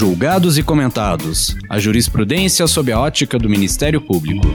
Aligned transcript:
Julgados 0.00 0.56
e 0.56 0.62
comentados. 0.62 1.54
A 1.68 1.78
jurisprudência 1.78 2.66
sob 2.66 2.90
a 2.90 2.98
ótica 2.98 3.38
do 3.38 3.50
Ministério 3.50 4.00
Público. 4.00 4.46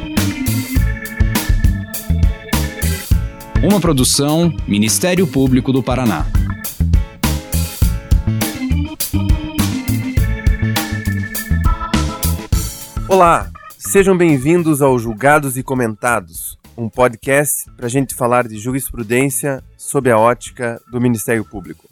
Uma 3.64 3.80
produção 3.80 4.52
Ministério 4.68 5.28
Público 5.28 5.72
do 5.72 5.84
Paraná. 5.84 6.26
Olá, 13.08 13.52
sejam 13.78 14.18
bem-vindos 14.18 14.82
ao 14.82 14.98
Julgados 14.98 15.58
e 15.58 15.62
Comentados, 15.62 16.58
um 16.76 16.90
podcast 16.90 17.70
para 17.78 17.86
a 17.86 17.90
gente 17.90 18.16
falar 18.16 18.48
de 18.48 18.58
jurisprudência 18.58 19.64
sob 19.78 20.10
a 20.10 20.18
ótica 20.18 20.82
do 20.92 21.00
Ministério 21.00 21.46
Público. 21.46 21.88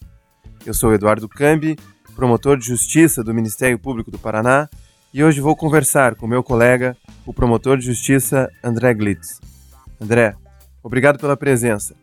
Eu 0.66 0.74
sou 0.74 0.92
Eduardo 0.92 1.30
Cambi, 1.30 1.78
promotor 2.14 2.58
de 2.58 2.66
justiça 2.66 3.24
do 3.24 3.34
Ministério 3.34 3.78
Público 3.78 4.12
do 4.12 4.18
Paraná, 4.18 4.70
e 5.14 5.24
hoje 5.24 5.42
vou 5.42 5.56
conversar 5.56 6.16
com 6.16 6.26
meu 6.26 6.44
colega, 6.44 6.98
o 7.26 7.34
promotor 7.34 7.78
de 7.78 7.86
justiça 7.86 8.50
André 8.64 8.94
Glitz. 8.94 9.40
André, 10.02 10.36
obrigado 10.82 11.20
pela 11.20 11.38
presença. 11.38 11.96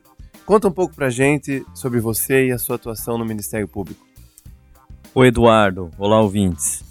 Conta 0.46 0.69
um 0.69 0.73
pouco 0.73 0.95
para 0.95 1.06
a 1.06 1.10
gente 1.10 1.64
sobre 1.74 2.00
você 2.00 2.48
e 2.48 2.52
a 2.52 2.59
sua 2.59 2.77
atuação 2.77 3.19
no 3.19 3.24
Ministério 3.24 3.69
Público. 3.69 4.06
Oi, 5.14 5.28
Eduardo. 5.28 5.91
Olá, 5.98 6.20
ouvintes. 6.20 6.84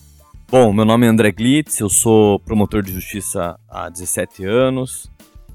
Bom, 0.49 0.73
meu 0.73 0.83
nome 0.83 1.05
é 1.05 1.09
André 1.09 1.31
Glitz, 1.31 1.79
eu 1.79 1.89
sou 1.89 2.39
promotor 2.39 2.81
de 2.81 2.91
justiça 2.91 3.59
há 3.69 3.87
17 3.87 4.43
anos, 4.45 5.09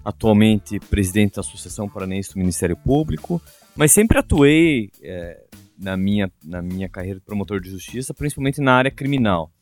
atualmente 0.04 0.78
presidente 0.78 1.34
da 1.34 1.40
Associação 1.40 1.88
Paranense 1.88 2.32
do 2.32 2.38
Ministério 2.38 2.76
Público, 2.76 3.42
mas 3.74 3.90
sempre 3.90 4.18
atuei 4.18 4.90
é, 5.02 5.42
na, 5.84 5.96
minha, 5.96 6.32
na 6.42 6.62
minha 6.62 6.88
carreira 6.88 7.20
de 7.20 7.24
promotor 7.24 7.60
de 7.60 7.70
justiça, 7.70 8.14
principalmente 8.14 8.60
na 8.60 8.72
área 8.72 8.90
criminal. 8.90 9.52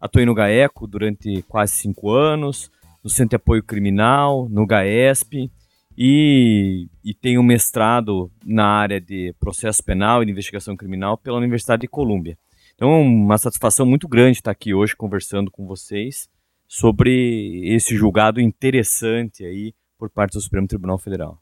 Atuei 0.00 0.26
no 0.26 0.34
GAECO 0.34 0.86
durante 0.86 1.42
quase 1.42 1.74
cinco 1.74 2.10
anos, 2.10 2.70
no 3.02 3.08
Centro 3.08 3.30
de 3.30 3.36
Apoio 3.36 3.62
Criminal, 3.62 4.48
no 4.48 4.66
GAESP, 4.66 5.50
e, 5.96 6.88
e 7.04 7.14
tenho 7.14 7.42
mestrado 7.42 8.30
na 8.44 8.66
área 8.66 9.00
de 9.00 9.34
processo 9.40 9.82
penal 9.82 10.22
e 10.22 10.26
de 10.26 10.32
investigação 10.32 10.76
criminal 10.76 11.16
pela 11.16 11.38
Universidade 11.38 11.82
de 11.82 11.88
Colômbia. 11.88 12.36
Então, 12.74 13.00
uma 13.00 13.38
satisfação 13.38 13.84
muito 13.84 14.06
grande 14.06 14.38
estar 14.38 14.52
aqui 14.52 14.72
hoje 14.72 14.94
conversando 14.94 15.50
com 15.50 15.66
vocês 15.66 16.28
sobre 16.68 17.62
esse 17.64 17.96
julgado 17.96 18.40
interessante 18.40 19.44
aí 19.44 19.74
por 19.98 20.10
parte 20.10 20.34
do 20.34 20.40
Supremo 20.40 20.68
Tribunal 20.68 20.98
Federal. 20.98 21.40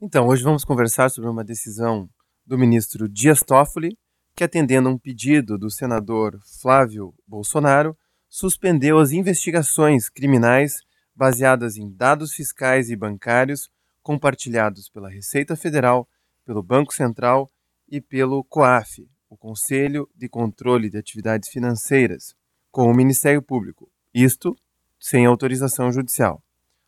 Então, 0.00 0.26
hoje 0.26 0.42
vamos 0.42 0.64
conversar 0.64 1.10
sobre 1.10 1.28
uma 1.28 1.44
decisão 1.44 2.08
do 2.46 2.58
ministro 2.58 3.08
Dias 3.08 3.40
Toffoli, 3.42 3.96
que 4.34 4.44
atendendo 4.44 4.88
a 4.88 4.92
um 4.92 4.98
pedido 4.98 5.56
do 5.56 5.70
senador 5.70 6.38
Flávio 6.60 7.14
Bolsonaro, 7.26 7.96
suspendeu 8.28 8.98
as 8.98 9.12
investigações 9.12 10.08
criminais 10.08 10.80
baseadas 11.14 11.76
em 11.76 11.88
dados 11.90 12.34
fiscais 12.34 12.90
e 12.90 12.96
bancários 12.96 13.70
compartilhados 14.02 14.88
pela 14.88 15.08
Receita 15.08 15.56
Federal, 15.56 16.08
pelo 16.44 16.62
Banco 16.62 16.92
Central 16.92 17.50
e 17.88 18.00
pelo 18.00 18.44
COAF, 18.44 19.08
o 19.30 19.36
Conselho 19.36 20.08
de 20.14 20.28
Controle 20.28 20.90
de 20.90 20.98
Atividades 20.98 21.48
Financeiras, 21.48 22.34
com 22.70 22.90
o 22.90 22.94
Ministério 22.94 23.40
Público, 23.40 23.88
isto 24.12 24.56
sem 24.98 25.24
autorização 25.24 25.92
judicial. 25.92 26.42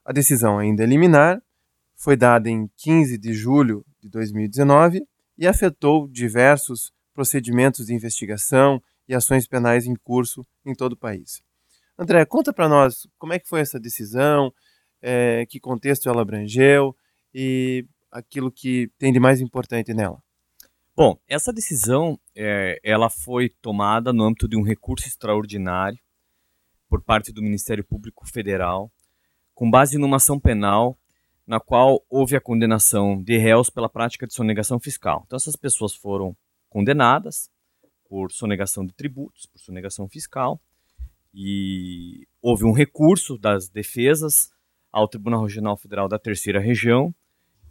A 0.05 0.13
decisão 0.13 0.59
ainda 0.59 0.85
liminar 0.85 1.41
foi 1.95 2.17
dada 2.17 2.51
em 2.51 2.69
15 2.77 3.17
de 3.19 3.33
julho 3.33 3.85
de 4.01 4.09
2019 4.09 5.07
e 5.39 5.47
afetou 5.47 6.09
diversos 6.09 6.93
procedimentos 7.15 7.87
de 7.87 7.95
investigação 7.95 8.83
e 9.09 9.15
ações 9.15 9.47
penais 9.47 9.87
em 9.87 9.95
curso 9.95 10.47
em 10.65 10.75
todo 10.75 10.93
o 10.93 10.97
país. 10.97 11.43
André, 11.99 12.25
conta 12.27 12.53
para 12.53 12.69
nós 12.69 13.09
como 13.19 13.33
é 13.33 13.39
que 13.39 13.49
foi 13.49 13.61
essa 13.61 13.81
decisão, 13.81 14.53
é, 15.01 15.47
que 15.47 15.61
contexto 15.61 16.09
ela 16.09 16.23
abrangeu 16.23 16.95
e 17.33 17.87
aquilo 18.11 18.51
que 18.51 18.91
tem 18.99 19.13
de 19.13 19.21
mais 19.21 19.41
importante 19.41 19.95
nela. 19.95 20.23
Bom, 20.95 21.19
essa 21.29 21.53
decisão 21.53 22.19
é, 22.35 22.79
ela 22.83 23.11
foi 23.11 23.51
tomada 23.61 24.13
no 24.13 24.25
âmbito 24.25 24.49
de 24.49 24.57
um 24.57 24.63
recurso 24.63 25.07
extraordinário 25.07 25.99
por 26.89 27.03
parte 27.03 27.33
do 27.33 27.43
Ministério 27.43 27.85
Público 27.85 28.27
Federal, 28.27 28.91
com 29.55 29.71
base 29.71 29.99
numa 29.99 30.17
ação 30.17 30.41
penal 30.41 30.99
na 31.47 31.61
qual 31.61 32.05
houve 32.11 32.35
a 32.37 32.41
condenação 32.41 33.23
de 33.23 33.39
réus 33.39 33.71
pela 33.71 33.89
prática 33.89 34.27
de 34.27 34.35
sonegação 34.35 34.81
fiscal. 34.81 35.23
Então 35.27 35.37
essas 35.37 35.57
pessoas 35.57 35.95
foram 35.95 36.37
condenadas 36.69 37.49
por 38.09 38.33
sonegação 38.33 38.85
de 38.85 38.93
tributos, 38.93 39.47
por 39.47 39.59
sonegação 39.61 40.09
fiscal, 40.09 40.61
e 41.33 42.27
houve 42.41 42.65
um 42.65 42.73
recurso 42.73 43.39
das 43.39 43.69
defesas 43.69 44.51
ao 44.91 45.07
Tribunal 45.07 45.43
Regional 45.43 45.77
Federal 45.77 46.09
da 46.09 46.19
Terceira 46.19 46.59
Região. 46.59 47.15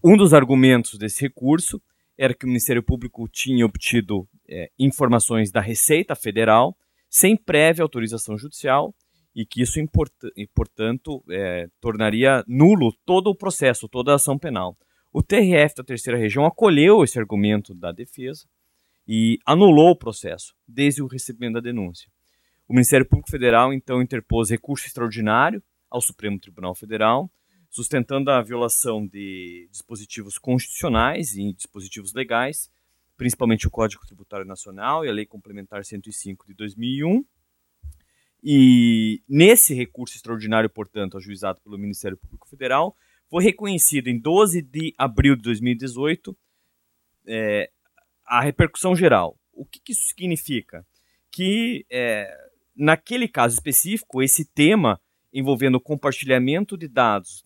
Um 0.04 0.16
dos 0.16 0.34
argumentos 0.34 0.98
desse 0.98 1.22
recurso 1.22 1.82
era 2.18 2.34
que 2.34 2.46
o 2.46 2.48
Ministério 2.48 2.84
Público 2.84 3.28
tinha 3.28 3.66
obtido 3.66 4.28
é, 4.48 4.70
informações 4.78 5.52
da 5.52 5.60
Receita 5.60 6.16
Federal 6.16 6.78
sem 7.10 7.36
prévia 7.36 7.84
autorização 7.84 8.38
judicial 8.38 8.94
e 9.36 9.46
que 9.46 9.62
isso, 9.62 9.80
import 9.80 10.14
e, 10.36 10.48
portanto, 10.48 11.22
é, 11.30 11.68
tornaria 11.82 12.44
nulo 12.48 12.94
todo 13.06 13.28
o 13.28 13.36
processo, 13.36 13.90
toda 13.90 14.14
a 14.14 14.16
ação 14.16 14.40
penal. 14.40 14.78
O 15.12 15.22
TRF 15.22 15.76
da 15.76 15.84
Terceira 15.84 16.18
Região 16.18 16.46
acolheu 16.46 17.04
esse 17.04 17.20
argumento 17.20 17.74
da 17.74 17.92
defesa 17.92 18.48
e 19.08 19.38
anulou 19.46 19.92
o 19.92 19.96
processo 19.96 20.56
desde 20.68 21.02
o 21.02 21.08
recebimento 21.08 21.56
da 21.56 21.60
denúncia. 21.60 22.10
O 22.68 22.74
Ministério 22.74 23.06
Público 23.06 23.30
Federal, 23.30 23.74
então, 23.74 24.02
interpôs 24.02 24.50
recurso 24.50 24.88
extraordinário 24.88 25.62
ao 25.90 26.02
Supremo 26.02 26.40
Tribunal 26.40 26.74
Federal, 26.74 27.30
sustentando 27.70 28.32
a 28.32 28.42
violação 28.42 29.06
de 29.06 29.68
dispositivos 29.70 30.38
constitucionais 30.38 31.36
e 31.36 31.54
dispositivos 31.54 32.14
legais, 32.14 32.72
principalmente 33.18 33.68
o 33.68 33.72
Código 33.72 34.06
Tributário 34.06 34.46
Nacional 34.46 35.06
e 35.06 35.10
a 35.10 35.12
Lei 35.12 35.26
Complementar 35.26 35.84
105 35.84 36.48
de 36.48 36.54
2001. 36.54 37.24
E 38.48 39.24
nesse 39.28 39.74
recurso 39.74 40.16
extraordinário, 40.16 40.70
portanto, 40.70 41.18
ajuizado 41.18 41.60
pelo 41.62 41.80
Ministério 41.80 42.16
Público 42.16 42.48
Federal, 42.48 42.96
foi 43.28 43.44
reconhecido 43.44 44.08
em 44.08 44.20
12 44.20 44.62
de 44.62 44.94
abril 45.00 45.36
de 45.36 45.42
2018 45.42 46.38
é, 47.26 47.72
a 48.24 48.42
repercussão 48.42 48.96
geral. 48.96 49.36
O 49.52 49.66
que, 49.66 49.80
que 49.80 49.94
isso 49.94 50.04
significa? 50.04 50.86
Que 51.32 51.88
é, 51.92 52.32
naquele 52.76 53.28
caso 53.28 53.56
específico, 53.56 54.22
esse 54.22 54.46
tema 54.46 55.02
envolvendo 55.34 55.76
o 55.76 55.82
compartilhamento 55.82 56.78
de 56.78 56.88
dados 56.88 57.44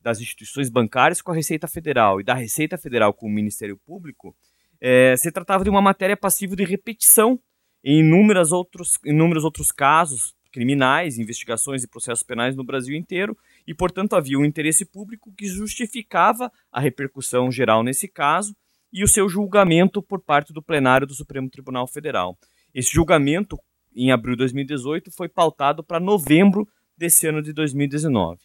das 0.00 0.20
instituições 0.20 0.68
bancárias 0.68 1.22
com 1.22 1.30
a 1.30 1.36
Receita 1.36 1.68
Federal 1.68 2.20
e 2.20 2.24
da 2.24 2.34
Receita 2.34 2.76
Federal 2.76 3.14
com 3.14 3.26
o 3.26 3.30
Ministério 3.30 3.78
Público, 3.86 4.36
é, 4.80 5.16
se 5.16 5.30
tratava 5.30 5.62
de 5.62 5.70
uma 5.70 5.80
matéria 5.80 6.16
passiva 6.16 6.56
de 6.56 6.64
repetição 6.64 7.38
em 7.84 8.00
inúmeros 8.00 8.52
outros, 8.52 8.98
inúmeros 9.04 9.44
outros 9.44 9.72
casos 9.72 10.34
criminais, 10.52 11.18
investigações 11.18 11.82
e 11.82 11.88
processos 11.88 12.22
penais 12.22 12.54
no 12.54 12.62
Brasil 12.62 12.94
inteiro, 12.94 13.36
e, 13.66 13.74
portanto, 13.74 14.14
havia 14.14 14.38
um 14.38 14.44
interesse 14.44 14.84
público 14.84 15.32
que 15.32 15.46
justificava 15.46 16.52
a 16.70 16.78
repercussão 16.78 17.50
geral 17.50 17.82
nesse 17.82 18.06
caso 18.06 18.54
e 18.92 19.02
o 19.02 19.08
seu 19.08 19.28
julgamento 19.28 20.02
por 20.02 20.20
parte 20.20 20.52
do 20.52 20.62
plenário 20.62 21.06
do 21.06 21.14
Supremo 21.14 21.48
Tribunal 21.48 21.86
Federal. 21.86 22.38
Esse 22.74 22.92
julgamento, 22.92 23.58
em 23.94 24.12
abril 24.12 24.34
de 24.34 24.40
2018, 24.40 25.10
foi 25.10 25.28
pautado 25.28 25.82
para 25.82 25.98
novembro 25.98 26.68
desse 26.96 27.26
ano 27.26 27.42
de 27.42 27.52
2019. 27.52 28.40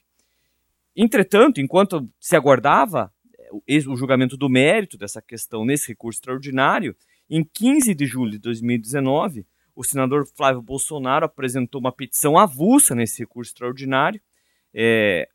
Entretanto, 0.96 1.60
enquanto 1.60 2.10
se 2.20 2.36
aguardava 2.36 3.12
eh, 3.68 3.80
o 3.88 3.96
julgamento 3.96 4.38
do 4.38 4.50
mérito 4.50 4.98
dessa 4.98 5.22
questão 5.22 5.66
nesse 5.66 5.90
recurso 5.90 6.18
extraordinário, 6.18 6.96
em 7.30 7.44
15 7.44 7.94
de 7.94 8.06
julho 8.06 8.32
de 8.32 8.40
2019, 8.40 9.46
o 9.76 9.84
senador 9.84 10.26
Flávio 10.26 10.62
Bolsonaro 10.62 11.26
apresentou 11.26 11.80
uma 11.80 11.92
petição 11.92 12.38
avulsa 12.38 12.96
nesse 12.96 13.20
recurso 13.20 13.52
extraordinário, 13.52 14.20
é, 14.74 15.30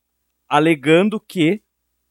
alegando 0.48 1.20
que 1.20 1.62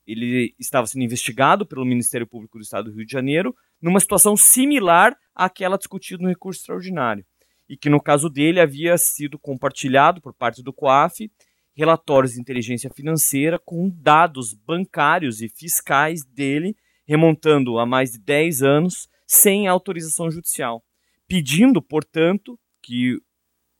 ele 0.07 0.55
estava 0.59 0.87
sendo 0.87 1.03
investigado 1.03 1.65
pelo 1.65 1.85
Ministério 1.85 2.27
Público 2.27 2.57
do 2.57 2.63
Estado 2.63 2.89
do 2.89 2.95
Rio 2.95 3.05
de 3.05 3.11
Janeiro 3.11 3.55
numa 3.81 3.99
situação 3.99 4.37
similar 4.37 5.15
àquela 5.35 5.77
discutida 5.77 6.21
no 6.21 6.29
recurso 6.29 6.61
extraordinário. 6.61 7.25
E 7.67 7.77
que, 7.77 7.89
no 7.89 8.01
caso 8.01 8.29
dele, 8.29 8.59
havia 8.59 8.97
sido 8.97 9.39
compartilhado 9.39 10.21
por 10.21 10.33
parte 10.33 10.61
do 10.61 10.73
COAF 10.73 11.31
relatórios 11.73 12.33
de 12.33 12.41
inteligência 12.41 12.89
financeira 12.89 13.57
com 13.57 13.89
dados 13.89 14.53
bancários 14.53 15.41
e 15.41 15.49
fiscais 15.49 16.23
dele, 16.25 16.75
remontando 17.05 17.79
a 17.79 17.85
mais 17.85 18.11
de 18.11 18.19
10 18.19 18.61
anos, 18.61 19.09
sem 19.31 19.65
autorização 19.65 20.29
judicial, 20.29 20.83
pedindo, 21.25 21.81
portanto, 21.81 22.59
que 22.81 23.17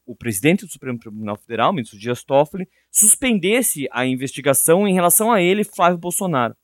o 0.05 0.15
presidente 0.15 0.65
do 0.65 0.71
Supremo 0.71 0.97
Tribunal 0.97 1.35
Federal, 1.35 1.73
ministro 1.73 1.99
Dias 1.99 2.23
Toffoli, 2.23 2.69
suspendesse 2.89 3.85
a 3.91 4.05
investigação 4.05 4.87
em 4.87 4.93
relação 4.93 5.29
a 5.29 5.41
ele, 5.41 5.65
Flávio 5.65 5.97
Bolsonaro. 5.97 6.55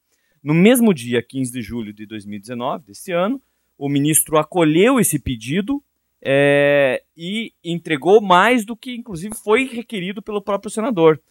No 0.42 0.54
mesmo 0.54 0.94
dia, 0.94 1.22
15 1.22 1.52
de 1.52 1.62
julho 1.62 1.92
de 1.92 2.06
2019, 2.06 2.86
desse 2.86 3.12
ano, 3.12 3.42
o 3.78 3.90
ministro 3.90 4.38
acolheu 4.38 5.02
esse 5.02 5.20
pedido 5.20 5.84
é, 6.22 7.04
e 7.16 7.52
entregou 7.62 8.22
mais 8.22 8.64
do 8.64 8.78
que, 8.78 8.96
inclusive, 8.96 9.36
foi 9.36 9.66
requerido 9.66 10.22
pelo 10.22 10.42
próprio 10.42 10.72
senador, 10.72 11.22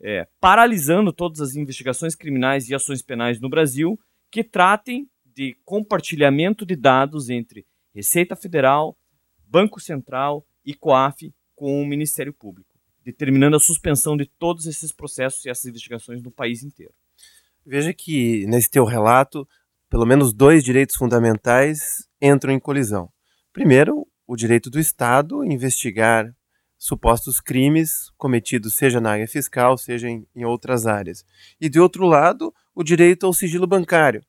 é, 0.00 0.28
paralisando 0.40 1.12
todas 1.12 1.40
as 1.40 1.56
investigações 1.56 2.14
criminais 2.14 2.68
e 2.68 2.74
ações 2.74 3.02
penais 3.02 3.40
no 3.40 3.50
Brasil 3.50 3.98
que 4.30 4.44
tratem 4.44 5.08
de 5.40 5.56
compartilhamento 5.64 6.66
de 6.66 6.76
dados 6.76 7.30
entre 7.30 7.64
Receita 7.94 8.36
Federal, 8.36 8.94
Banco 9.46 9.80
Central 9.80 10.46
e 10.62 10.74
COAF 10.74 11.32
com 11.56 11.80
o 11.80 11.86
Ministério 11.86 12.30
Público, 12.30 12.78
determinando 13.02 13.56
a 13.56 13.58
suspensão 13.58 14.18
de 14.18 14.26
todos 14.26 14.66
esses 14.66 14.92
processos 14.92 15.42
e 15.46 15.48
essas 15.48 15.64
investigações 15.64 16.22
no 16.22 16.30
país 16.30 16.62
inteiro. 16.62 16.92
Veja 17.64 17.94
que 17.94 18.46
nesse 18.48 18.68
teu 18.68 18.84
relato, 18.84 19.48
pelo 19.88 20.04
menos 20.04 20.34
dois 20.34 20.62
direitos 20.62 20.94
fundamentais 20.94 22.06
entram 22.20 22.52
em 22.52 22.60
colisão. 22.60 23.10
Primeiro, 23.50 24.06
o 24.26 24.36
direito 24.36 24.68
do 24.68 24.78
Estado 24.78 25.42
investigar 25.42 26.36
supostos 26.76 27.40
crimes 27.40 28.10
cometidos 28.18 28.74
seja 28.74 29.00
na 29.00 29.12
área 29.12 29.26
fiscal, 29.26 29.78
seja 29.78 30.06
em, 30.06 30.26
em 30.36 30.44
outras 30.44 30.86
áreas. 30.86 31.24
E 31.58 31.66
de 31.70 31.80
outro 31.80 32.04
lado, 32.04 32.54
o 32.74 32.82
direito 32.82 33.24
ao 33.24 33.32
sigilo 33.32 33.66
bancário, 33.66 34.22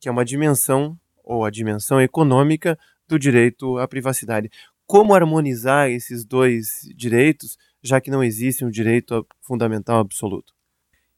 que 0.00 0.08
é 0.08 0.12
uma 0.12 0.24
dimensão 0.24 0.98
ou 1.24 1.44
a 1.44 1.50
dimensão 1.50 2.00
econômica 2.00 2.78
do 3.06 3.18
direito 3.18 3.78
à 3.78 3.86
privacidade. 3.86 4.50
Como 4.86 5.14
harmonizar 5.14 5.90
esses 5.90 6.24
dois 6.24 6.88
direitos, 6.96 7.58
já 7.82 8.00
que 8.00 8.10
não 8.10 8.24
existe 8.24 8.64
um 8.64 8.70
direito 8.70 9.26
fundamental 9.42 10.00
absoluto? 10.00 10.54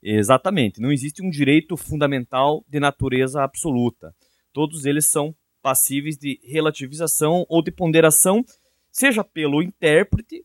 Exatamente, 0.02 0.80
não 0.80 0.90
existe 0.90 1.22
um 1.22 1.30
direito 1.30 1.76
fundamental 1.76 2.64
de 2.68 2.80
natureza 2.80 3.42
absoluta. 3.42 4.14
Todos 4.52 4.86
eles 4.86 5.06
são 5.06 5.34
passíveis 5.62 6.16
de 6.16 6.40
relativização 6.42 7.44
ou 7.48 7.62
de 7.62 7.70
ponderação, 7.70 8.44
seja 8.90 9.22
pelo 9.22 9.62
intérprete, 9.62 10.44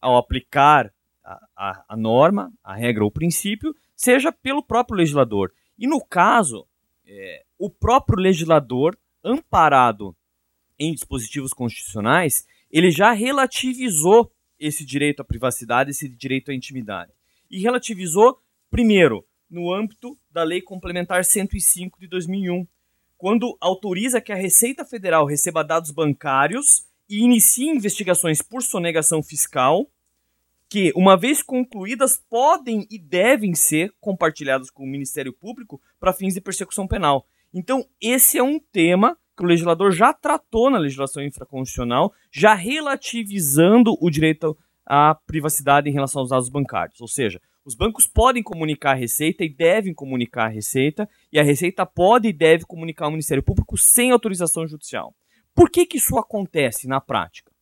ao 0.00 0.16
aplicar 0.16 0.92
a, 1.24 1.40
a, 1.56 1.84
a 1.90 1.96
norma, 1.96 2.52
a 2.62 2.74
regra 2.74 3.04
ou 3.04 3.08
o 3.08 3.12
princípio, 3.12 3.74
seja 3.94 4.32
pelo 4.32 4.62
próprio 4.62 4.96
legislador. 4.96 5.52
E 5.78 5.86
no 5.86 6.00
caso, 6.04 6.66
é, 7.06 7.44
o 7.62 7.70
próprio 7.70 8.18
legislador, 8.18 8.98
amparado 9.22 10.16
em 10.76 10.92
dispositivos 10.92 11.52
constitucionais, 11.52 12.44
ele 12.68 12.90
já 12.90 13.12
relativizou 13.12 14.32
esse 14.58 14.84
direito 14.84 15.22
à 15.22 15.24
privacidade, 15.24 15.92
esse 15.92 16.08
direito 16.08 16.50
à 16.50 16.54
intimidade. 16.54 17.12
E 17.48 17.60
relativizou, 17.60 18.36
primeiro, 18.68 19.24
no 19.48 19.72
âmbito 19.72 20.18
da 20.28 20.42
Lei 20.42 20.60
Complementar 20.60 21.24
105 21.24 22.00
de 22.00 22.08
2001, 22.08 22.66
quando 23.16 23.56
autoriza 23.60 24.20
que 24.20 24.32
a 24.32 24.36
Receita 24.36 24.84
Federal 24.84 25.24
receba 25.24 25.62
dados 25.62 25.92
bancários 25.92 26.84
e 27.08 27.20
inicie 27.20 27.68
investigações 27.68 28.42
por 28.42 28.64
sonegação 28.64 29.22
fiscal, 29.22 29.88
que, 30.68 30.92
uma 30.96 31.16
vez 31.16 31.44
concluídas, 31.44 32.20
podem 32.28 32.88
e 32.90 32.98
devem 32.98 33.54
ser 33.54 33.94
compartilhadas 34.00 34.68
com 34.68 34.82
o 34.82 34.88
Ministério 34.88 35.32
Público 35.32 35.80
para 36.00 36.12
fins 36.12 36.34
de 36.34 36.40
persecução 36.40 36.88
penal. 36.88 37.24
Então, 37.52 37.84
esse 38.00 38.38
é 38.38 38.42
um 38.42 38.58
tema 38.58 39.16
que 39.36 39.44
o 39.44 39.46
legislador 39.46 39.92
já 39.92 40.12
tratou 40.12 40.70
na 40.70 40.78
legislação 40.78 41.22
infraconstitucional, 41.22 42.12
já 42.30 42.54
relativizando 42.54 43.96
o 44.00 44.10
direito 44.10 44.56
à 44.86 45.14
privacidade 45.14 45.88
em 45.88 45.92
relação 45.92 46.20
aos 46.20 46.30
dados 46.30 46.48
bancários. 46.48 47.00
Ou 47.00 47.08
seja, 47.08 47.40
os 47.64 47.74
bancos 47.74 48.06
podem 48.06 48.42
comunicar 48.42 48.92
a 48.92 48.98
Receita 48.98 49.44
e 49.44 49.48
devem 49.48 49.94
comunicar 49.94 50.46
a 50.46 50.48
Receita, 50.48 51.08
e 51.32 51.38
a 51.38 51.42
Receita 51.42 51.86
pode 51.86 52.28
e 52.28 52.32
deve 52.32 52.64
comunicar 52.64 53.04
ao 53.04 53.10
Ministério 53.10 53.42
Público 53.42 53.76
sem 53.78 54.10
autorização 54.10 54.66
judicial. 54.66 55.14
Por 55.54 55.70
que, 55.70 55.86
que 55.86 55.98
isso 55.98 56.18
acontece 56.18 56.88
na 56.88 57.00
prática? 57.00 57.52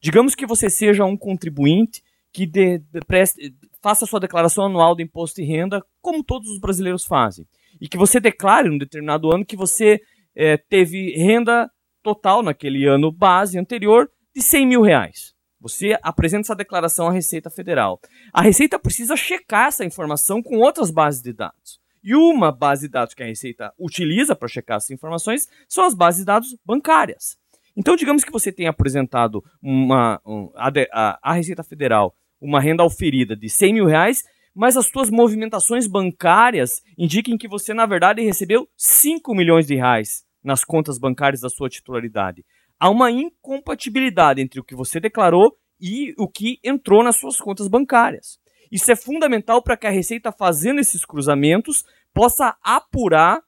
Digamos 0.00 0.34
que 0.34 0.46
você 0.46 0.70
seja 0.70 1.04
um 1.04 1.16
contribuinte 1.16 2.02
que 2.32 2.46
de, 2.46 2.78
de, 2.78 3.00
preste, 3.06 3.54
faça 3.82 4.06
sua 4.06 4.18
declaração 4.18 4.64
anual 4.64 4.96
de 4.96 5.02
imposto 5.02 5.40
de 5.40 5.46
renda, 5.46 5.84
como 6.00 6.24
todos 6.24 6.48
os 6.48 6.58
brasileiros 6.58 7.04
fazem, 7.04 7.46
e 7.82 7.88
que 7.88 7.98
você 7.98 8.20
declare 8.20 8.70
um 8.70 8.78
determinado 8.78 9.32
ano 9.32 9.44
que 9.44 9.56
você 9.56 10.00
é, 10.36 10.56
teve 10.56 11.16
renda 11.16 11.68
total 12.00 12.40
naquele 12.40 12.86
ano 12.86 13.10
base 13.10 13.58
anterior 13.58 14.08
de 14.32 14.40
100 14.40 14.66
mil 14.68 14.82
reais. 14.82 15.34
Você 15.60 15.98
apresenta 16.00 16.42
essa 16.42 16.54
declaração 16.54 17.08
à 17.08 17.12
Receita 17.12 17.50
Federal. 17.50 17.98
A 18.32 18.40
Receita 18.40 18.78
precisa 18.78 19.16
checar 19.16 19.66
essa 19.66 19.84
informação 19.84 20.40
com 20.40 20.58
outras 20.58 20.92
bases 20.92 21.20
de 21.20 21.32
dados. 21.32 21.80
E 22.04 22.14
uma 22.14 22.52
base 22.52 22.86
de 22.86 22.92
dados 22.92 23.14
que 23.14 23.22
a 23.22 23.26
Receita 23.26 23.72
utiliza 23.76 24.36
para 24.36 24.46
checar 24.46 24.76
essas 24.76 24.92
informações 24.92 25.48
são 25.68 25.84
as 25.84 25.94
bases 25.94 26.20
de 26.20 26.26
dados 26.26 26.56
bancárias. 26.64 27.36
Então, 27.76 27.96
digamos 27.96 28.22
que 28.22 28.30
você 28.30 28.52
tenha 28.52 28.70
apresentado 28.70 29.42
uma, 29.60 30.20
um, 30.24 30.52
a, 30.54 31.18
a, 31.20 31.32
Receita 31.32 31.64
Federal 31.64 32.14
uma 32.40 32.60
renda 32.60 32.84
oferida 32.84 33.36
de 33.36 33.48
100 33.48 33.72
mil 33.72 33.86
reais, 33.86 34.22
mas 34.54 34.76
as 34.76 34.86
suas 34.86 35.10
movimentações 35.10 35.86
bancárias 35.86 36.82
indiquem 36.98 37.38
que 37.38 37.48
você, 37.48 37.72
na 37.72 37.86
verdade, 37.86 38.22
recebeu 38.22 38.68
5 38.76 39.34
milhões 39.34 39.66
de 39.66 39.74
reais 39.74 40.24
nas 40.42 40.64
contas 40.64 40.98
bancárias 40.98 41.40
da 41.40 41.48
sua 41.48 41.68
titularidade. 41.68 42.44
Há 42.78 42.90
uma 42.90 43.10
incompatibilidade 43.10 44.40
entre 44.40 44.60
o 44.60 44.64
que 44.64 44.74
você 44.74 44.98
declarou 44.98 45.56
e 45.80 46.14
o 46.18 46.28
que 46.28 46.58
entrou 46.62 47.02
nas 47.02 47.16
suas 47.16 47.38
contas 47.38 47.68
bancárias. 47.68 48.38
Isso 48.70 48.90
é 48.90 48.96
fundamental 48.96 49.62
para 49.62 49.76
que 49.76 49.86
a 49.86 49.90
Receita, 49.90 50.32
fazendo 50.32 50.80
esses 50.80 51.04
cruzamentos, 51.04 51.84
possa 52.12 52.56
apurar 52.62 53.42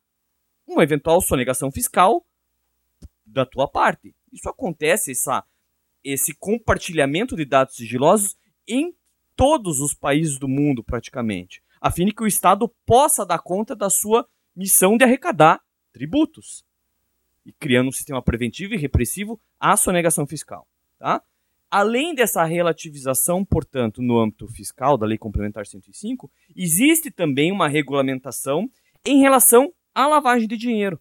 uma 0.66 0.82
eventual 0.82 1.20
sonegação 1.20 1.70
fiscal 1.70 2.24
da 3.26 3.44
tua 3.44 3.68
parte. 3.68 4.14
Isso 4.32 4.48
acontece, 4.48 5.12
essa, 5.12 5.44
esse 6.02 6.34
compartilhamento 6.34 7.36
de 7.36 7.44
dados 7.44 7.76
sigilosos, 7.76 8.36
em 8.66 8.94
todos 9.36 9.80
os 9.80 9.94
países 9.94 10.38
do 10.38 10.48
mundo, 10.48 10.82
praticamente, 10.82 11.62
a 11.80 11.90
fim 11.90 12.06
de 12.06 12.12
que 12.12 12.22
o 12.22 12.26
Estado 12.26 12.68
possa 12.86 13.26
dar 13.26 13.38
conta 13.38 13.74
da 13.76 13.90
sua 13.90 14.26
missão 14.54 14.96
de 14.96 15.04
arrecadar 15.04 15.60
tributos 15.92 16.64
e 17.44 17.52
criando 17.52 17.88
um 17.88 17.92
sistema 17.92 18.22
preventivo 18.22 18.74
e 18.74 18.78
repressivo 18.78 19.40
à 19.60 19.76
sonegação 19.76 20.26
fiscal. 20.26 20.66
Tá? 20.98 21.22
Além 21.70 22.14
dessa 22.14 22.44
relativização, 22.44 23.44
portanto, 23.44 24.00
no 24.00 24.18
âmbito 24.18 24.46
fiscal 24.48 24.96
da 24.96 25.06
Lei 25.06 25.18
Complementar 25.18 25.66
105, 25.66 26.30
existe 26.54 27.10
também 27.10 27.52
uma 27.52 27.68
regulamentação 27.68 28.70
em 29.04 29.20
relação 29.20 29.72
à 29.94 30.06
lavagem 30.06 30.48
de 30.48 30.56
dinheiro. 30.56 31.00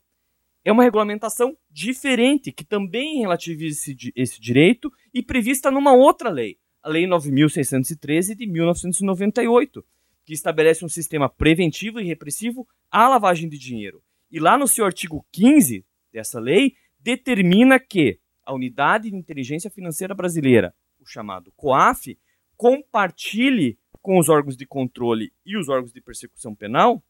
É 0.65 0.71
uma 0.71 0.83
regulamentação 0.83 1.57
diferente, 1.69 2.51
que 2.51 2.63
também 2.63 3.19
relativiza 3.19 3.91
esse, 3.91 4.13
esse 4.15 4.41
direito 4.41 4.91
e 5.13 5.21
prevista 5.21 5.69
numa 5.69 5.93
outra 5.93 6.29
lei, 6.29 6.57
a 6.83 6.89
Lei 6.89 7.05
9.613 7.07 8.35
de 8.35 8.45
1998, 8.45 9.85
que 10.25 10.33
estabelece 10.33 10.83
um 10.83 10.89
sistema 10.89 11.29
preventivo 11.29 11.99
e 11.99 12.05
repressivo 12.05 12.67
à 12.91 13.07
lavagem 13.07 13.47
de 13.49 13.57
dinheiro. 13.57 14.03
E 14.29 14.39
lá 14.39 14.57
no 14.57 14.67
seu 14.67 14.85
artigo 14.85 15.25
15 15.31 15.85
dessa 16.11 16.39
lei, 16.39 16.75
determina 16.99 17.79
que 17.79 18.19
a 18.45 18.53
Unidade 18.53 19.09
de 19.09 19.15
Inteligência 19.15 19.69
Financeira 19.69 20.13
Brasileira, 20.13 20.75
o 20.99 21.05
chamado 21.05 21.51
COAF, 21.55 22.17
compartilhe 22.57 23.77
com 24.01 24.19
os 24.19 24.29
órgãos 24.29 24.57
de 24.57 24.65
controle 24.65 25.31
e 25.45 25.57
os 25.57 25.69
órgãos 25.69 25.93
de 25.93 26.01
persecução 26.01 26.53
penal 26.53 27.03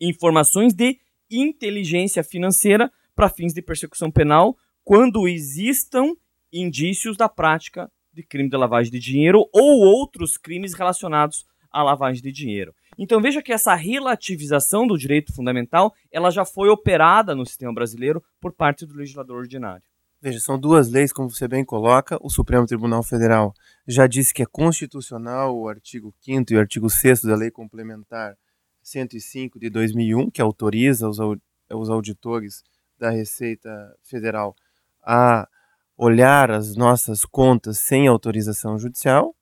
informações 0.00 0.74
de 0.74 0.98
inteligência 1.30 2.22
financeira 2.22 2.92
para 3.14 3.28
fins 3.28 3.52
de 3.52 3.62
persecução 3.62 4.10
penal 4.10 4.56
quando 4.82 5.28
existam 5.28 6.14
indícios 6.52 7.16
da 7.16 7.28
prática 7.28 7.90
de 8.14 8.22
crime 8.22 8.48
de 8.48 8.56
lavagem 8.56 8.92
de 8.92 8.98
dinheiro 8.98 9.48
ou 9.52 9.80
outros 9.80 10.38
crimes 10.38 10.74
relacionados 10.74 11.44
à 11.70 11.82
lavagem 11.82 12.22
de 12.22 12.30
dinheiro. 12.30 12.74
Então 12.96 13.20
veja 13.20 13.42
que 13.42 13.52
essa 13.52 13.74
relativização 13.74 14.86
do 14.86 14.96
direito 14.96 15.34
fundamental, 15.34 15.92
ela 16.12 16.30
já 16.30 16.44
foi 16.44 16.68
operada 16.68 17.34
no 17.34 17.44
sistema 17.44 17.74
brasileiro 17.74 18.22
por 18.40 18.52
parte 18.52 18.86
do 18.86 18.94
legislador 18.94 19.38
ordinário. 19.38 19.82
Veja, 20.22 20.40
são 20.40 20.58
duas 20.58 20.88
leis, 20.88 21.12
como 21.12 21.28
você 21.28 21.46
bem 21.46 21.64
coloca. 21.64 22.16
O 22.22 22.30
Supremo 22.30 22.66
Tribunal 22.66 23.02
Federal 23.02 23.52
já 23.86 24.06
disse 24.06 24.32
que 24.32 24.42
é 24.42 24.46
constitucional 24.46 25.54
o 25.54 25.68
artigo 25.68 26.14
5 26.20 26.50
e 26.50 26.56
o 26.56 26.60
artigo 26.60 26.88
6 26.88 27.22
da 27.24 27.36
Lei 27.36 27.50
Complementar 27.50 28.34
105 28.82 29.58
de 29.58 29.68
2001, 29.68 30.30
que 30.30 30.40
autoriza 30.40 31.08
os, 31.08 31.18
os 31.18 31.90
auditores 31.90 32.62
da 32.98 33.10
Receita 33.10 33.70
Federal 34.02 34.56
a 35.02 35.46
olhar 35.96 36.50
as 36.50 36.76
nossas 36.76 37.24
contas 37.24 37.78
sem 37.78 38.06
autorização 38.06 38.78
judicial 38.78 39.34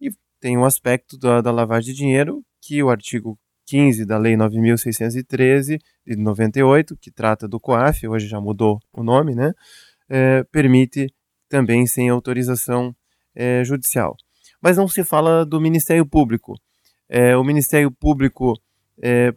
e 0.00 0.10
tem 0.40 0.58
um 0.58 0.64
aspecto 0.64 1.18
da, 1.18 1.40
da 1.40 1.50
lavagem 1.50 1.92
de 1.92 1.98
dinheiro 1.98 2.42
que 2.60 2.82
o 2.82 2.90
artigo 2.90 3.38
15 3.66 4.04
da 4.04 4.18
Lei 4.18 4.34
9.613 4.34 5.78
de 6.06 6.16
98, 6.16 6.96
que 6.96 7.10
trata 7.10 7.48
do 7.48 7.58
COAF, 7.58 8.06
hoje 8.06 8.26
já 8.26 8.40
mudou 8.40 8.78
o 8.92 9.02
nome, 9.02 9.34
né, 9.34 9.52
é, 10.08 10.44
permite 10.44 11.12
também 11.48 11.86
sem 11.86 12.08
autorização 12.10 12.94
é, 13.34 13.64
judicial. 13.64 14.16
Mas 14.60 14.76
não 14.76 14.88
se 14.88 15.02
fala 15.04 15.44
do 15.44 15.60
Ministério 15.60 16.06
Público. 16.06 16.54
É, 17.08 17.36
o 17.36 17.44
Ministério 17.44 17.90
Público 17.90 18.58
é, 19.02 19.34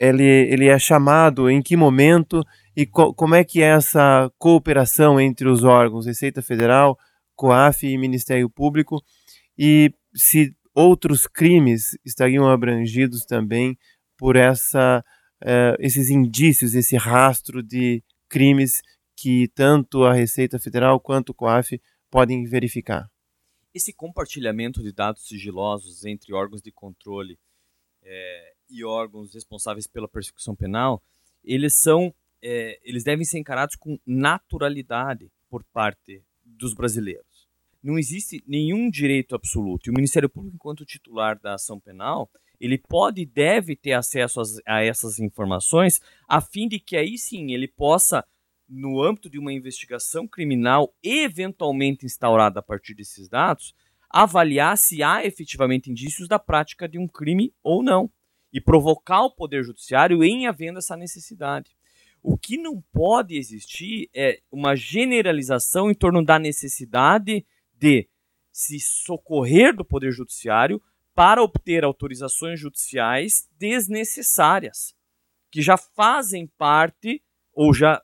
ele, 0.00 0.24
ele 0.24 0.68
é 0.68 0.78
chamado 0.78 1.50
em 1.50 1.60
que 1.60 1.76
momento 1.76 2.42
E 2.76 2.86
co 2.86 3.12
como 3.14 3.34
é 3.34 3.44
que 3.44 3.62
é 3.62 3.68
essa 3.68 4.30
cooperação 4.38 5.20
entre 5.20 5.48
os 5.48 5.64
órgãos 5.64 6.06
Receita 6.06 6.40
Federal, 6.40 6.98
COAF 7.36 7.86
e 7.86 7.98
Ministério 7.98 8.48
Público? 8.48 9.02
E 9.58 9.92
se 10.14 10.54
outros 10.74 11.26
crimes 11.26 11.98
estariam 12.04 12.48
abrangidos 12.48 13.24
também 13.24 13.76
por 14.16 14.36
essa, 14.36 15.04
uh, 15.42 15.76
esses 15.78 16.10
indícios, 16.10 16.74
esse 16.74 16.96
rastro 16.96 17.62
de 17.62 18.02
crimes 18.28 18.82
que 19.16 19.48
tanto 19.48 20.04
a 20.04 20.14
Receita 20.14 20.58
Federal 20.58 21.00
quanto 21.00 21.30
o 21.30 21.34
COAF 21.34 21.80
podem 22.10 22.44
verificar? 22.44 23.10
Esse 23.74 23.92
compartilhamento 23.92 24.82
de 24.82 24.92
dados 24.92 25.26
sigilosos 25.28 26.04
entre 26.04 26.32
órgãos 26.32 26.62
de 26.62 26.72
controle 26.72 27.38
é, 28.02 28.52
e 28.68 28.84
órgãos 28.84 29.34
responsáveis 29.34 29.86
pela 29.86 30.08
persecução 30.08 30.56
penal, 30.56 31.02
eles 31.44 31.74
são, 31.74 32.14
é, 32.42 32.78
eles 32.84 33.04
devem 33.04 33.24
ser 33.24 33.38
encarados 33.38 33.76
com 33.76 33.98
naturalidade 34.06 35.30
por 35.48 35.64
parte 35.72 36.22
dos 36.44 36.74
brasileiros. 36.74 37.48
Não 37.82 37.98
existe 37.98 38.42
nenhum 38.46 38.90
direito 38.90 39.34
absoluto. 39.34 39.88
E 39.88 39.90
o 39.90 39.94
Ministério 39.94 40.28
Público, 40.28 40.56
enquanto 40.56 40.84
titular 40.84 41.38
da 41.38 41.54
ação 41.54 41.80
penal, 41.80 42.30
ele 42.60 42.76
pode 42.76 43.22
e 43.22 43.26
deve 43.26 43.74
ter 43.74 43.92
acesso 43.92 44.42
a 44.66 44.82
essas 44.84 45.18
informações, 45.18 46.00
a 46.28 46.40
fim 46.40 46.68
de 46.68 46.78
que 46.78 46.96
aí 46.96 47.16
sim 47.16 47.52
ele 47.52 47.66
possa 47.66 48.24
no 48.68 49.02
âmbito 49.02 49.28
de 49.28 49.38
uma 49.38 49.52
investigação 49.52 50.28
criminal 50.28 50.94
eventualmente 51.02 52.06
instaurada 52.06 52.60
a 52.60 52.62
partir 52.62 52.94
desses 52.94 53.28
dados, 53.28 53.74
avaliar 54.08 54.76
se 54.76 55.02
há 55.02 55.24
efetivamente 55.24 55.90
indícios 55.90 56.28
da 56.28 56.38
prática 56.38 56.88
de 56.88 56.98
um 56.98 57.08
crime 57.08 57.52
ou 57.62 57.82
não 57.82 58.10
e 58.52 58.60
provocar 58.60 59.22
o 59.22 59.30
Poder 59.30 59.64
Judiciário 59.64 60.22
em 60.22 60.46
havendo 60.46 60.78
essa 60.78 60.96
necessidade. 60.96 61.70
O 62.22 62.36
que 62.36 62.58
não 62.58 62.82
pode 62.92 63.36
existir 63.36 64.10
é 64.14 64.40
uma 64.50 64.76
generalização 64.76 65.90
em 65.90 65.94
torno 65.94 66.24
da 66.24 66.38
necessidade 66.38 67.44
de 67.78 68.08
se 68.52 68.78
socorrer 68.78 69.74
do 69.74 69.84
Poder 69.84 70.12
Judiciário 70.12 70.82
para 71.14 71.42
obter 71.42 71.84
autorizações 71.84 72.60
judiciais 72.60 73.48
desnecessárias, 73.58 74.94
que 75.50 75.62
já 75.62 75.76
fazem 75.76 76.46
parte 76.58 77.22
ou 77.52 77.72
já 77.72 78.02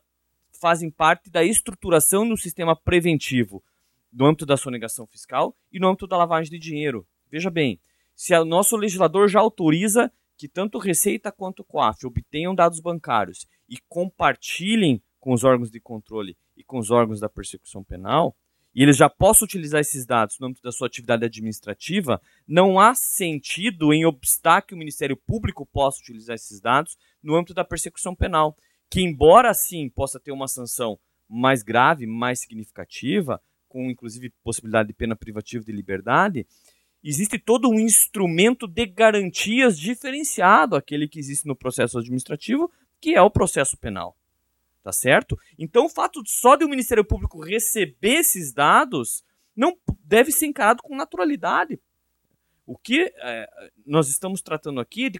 fazem 0.59 0.89
parte 0.89 1.29
da 1.29 1.43
estruturação 1.43 2.27
do 2.27 2.35
sistema 2.35 2.75
preventivo 2.75 3.63
no 4.11 4.25
âmbito 4.25 4.45
da 4.45 4.57
sonegação 4.57 5.05
fiscal 5.05 5.55
e 5.71 5.79
no 5.79 5.87
âmbito 5.87 6.07
da 6.07 6.17
lavagem 6.17 6.51
de 6.51 6.57
dinheiro. 6.57 7.07
Veja 7.29 7.49
bem, 7.49 7.79
se 8.15 8.33
o 8.35 8.45
nosso 8.45 8.75
legislador 8.75 9.27
já 9.27 9.39
autoriza 9.39 10.11
que 10.37 10.47
tanto 10.47 10.77
Receita 10.77 11.31
quanto 11.31 11.63
COAF 11.63 12.05
obtenham 12.05 12.53
dados 12.53 12.79
bancários 12.79 13.47
e 13.67 13.77
compartilhem 13.89 15.01
com 15.19 15.33
os 15.33 15.43
órgãos 15.43 15.71
de 15.71 15.79
controle 15.79 16.37
e 16.55 16.63
com 16.63 16.77
os 16.77 16.91
órgãos 16.91 17.19
da 17.19 17.27
persecução 17.27 17.83
penal, 17.83 18.35
e 18.73 18.83
eles 18.83 18.95
já 18.95 19.09
possam 19.09 19.45
utilizar 19.45 19.81
esses 19.81 20.05
dados 20.05 20.37
no 20.39 20.47
âmbito 20.47 20.61
da 20.61 20.71
sua 20.71 20.87
atividade 20.87 21.25
administrativa, 21.25 22.21
não 22.47 22.79
há 22.79 22.93
sentido 22.93 23.91
em 23.91 24.05
obstar 24.05 24.61
que 24.61 24.75
o 24.75 24.77
Ministério 24.77 25.17
Público 25.17 25.65
possa 25.65 25.99
utilizar 25.99 26.35
esses 26.35 26.61
dados 26.61 26.95
no 27.21 27.35
âmbito 27.35 27.55
da 27.55 27.65
persecução 27.65 28.15
penal 28.15 28.55
que 28.89 29.01
embora 29.01 29.53
sim 29.53 29.89
possa 29.89 30.19
ter 30.19 30.31
uma 30.31 30.47
sanção 30.47 30.99
mais 31.27 31.61
grave, 31.61 32.05
mais 32.05 32.39
significativa, 32.39 33.41
com 33.67 33.89
inclusive 33.89 34.31
possibilidade 34.43 34.87
de 34.87 34.93
pena 34.93 35.15
privativa 35.15 35.63
de 35.63 35.71
liberdade, 35.71 36.47
existe 37.03 37.39
todo 37.39 37.69
um 37.69 37.79
instrumento 37.79 38.67
de 38.67 38.85
garantias 38.85 39.79
diferenciado 39.79 40.75
àquele 40.75 41.07
que 41.07 41.19
existe 41.19 41.47
no 41.47 41.55
processo 41.55 41.99
administrativo, 41.99 42.71
que 42.99 43.15
é 43.15 43.21
o 43.21 43.29
processo 43.29 43.77
penal. 43.77 44.17
Tá 44.83 44.91
certo? 44.91 45.37
Então, 45.59 45.85
o 45.85 45.89
fato 45.89 46.21
só 46.25 46.55
de 46.55 46.63
o 46.63 46.69
Ministério 46.69 47.03
Público 47.03 47.43
receber 47.43 48.19
esses 48.19 48.53
dados 48.53 49.23
não 49.55 49.77
deve 50.03 50.31
ser 50.31 50.45
encarado 50.45 50.81
com 50.81 50.95
naturalidade. 50.95 51.79
O 52.65 52.77
que 52.77 53.13
é, 53.17 53.49
nós 53.85 54.09
estamos 54.09 54.41
tratando 54.41 54.79
aqui 54.79 55.05
é 55.05 55.09
de 55.09 55.19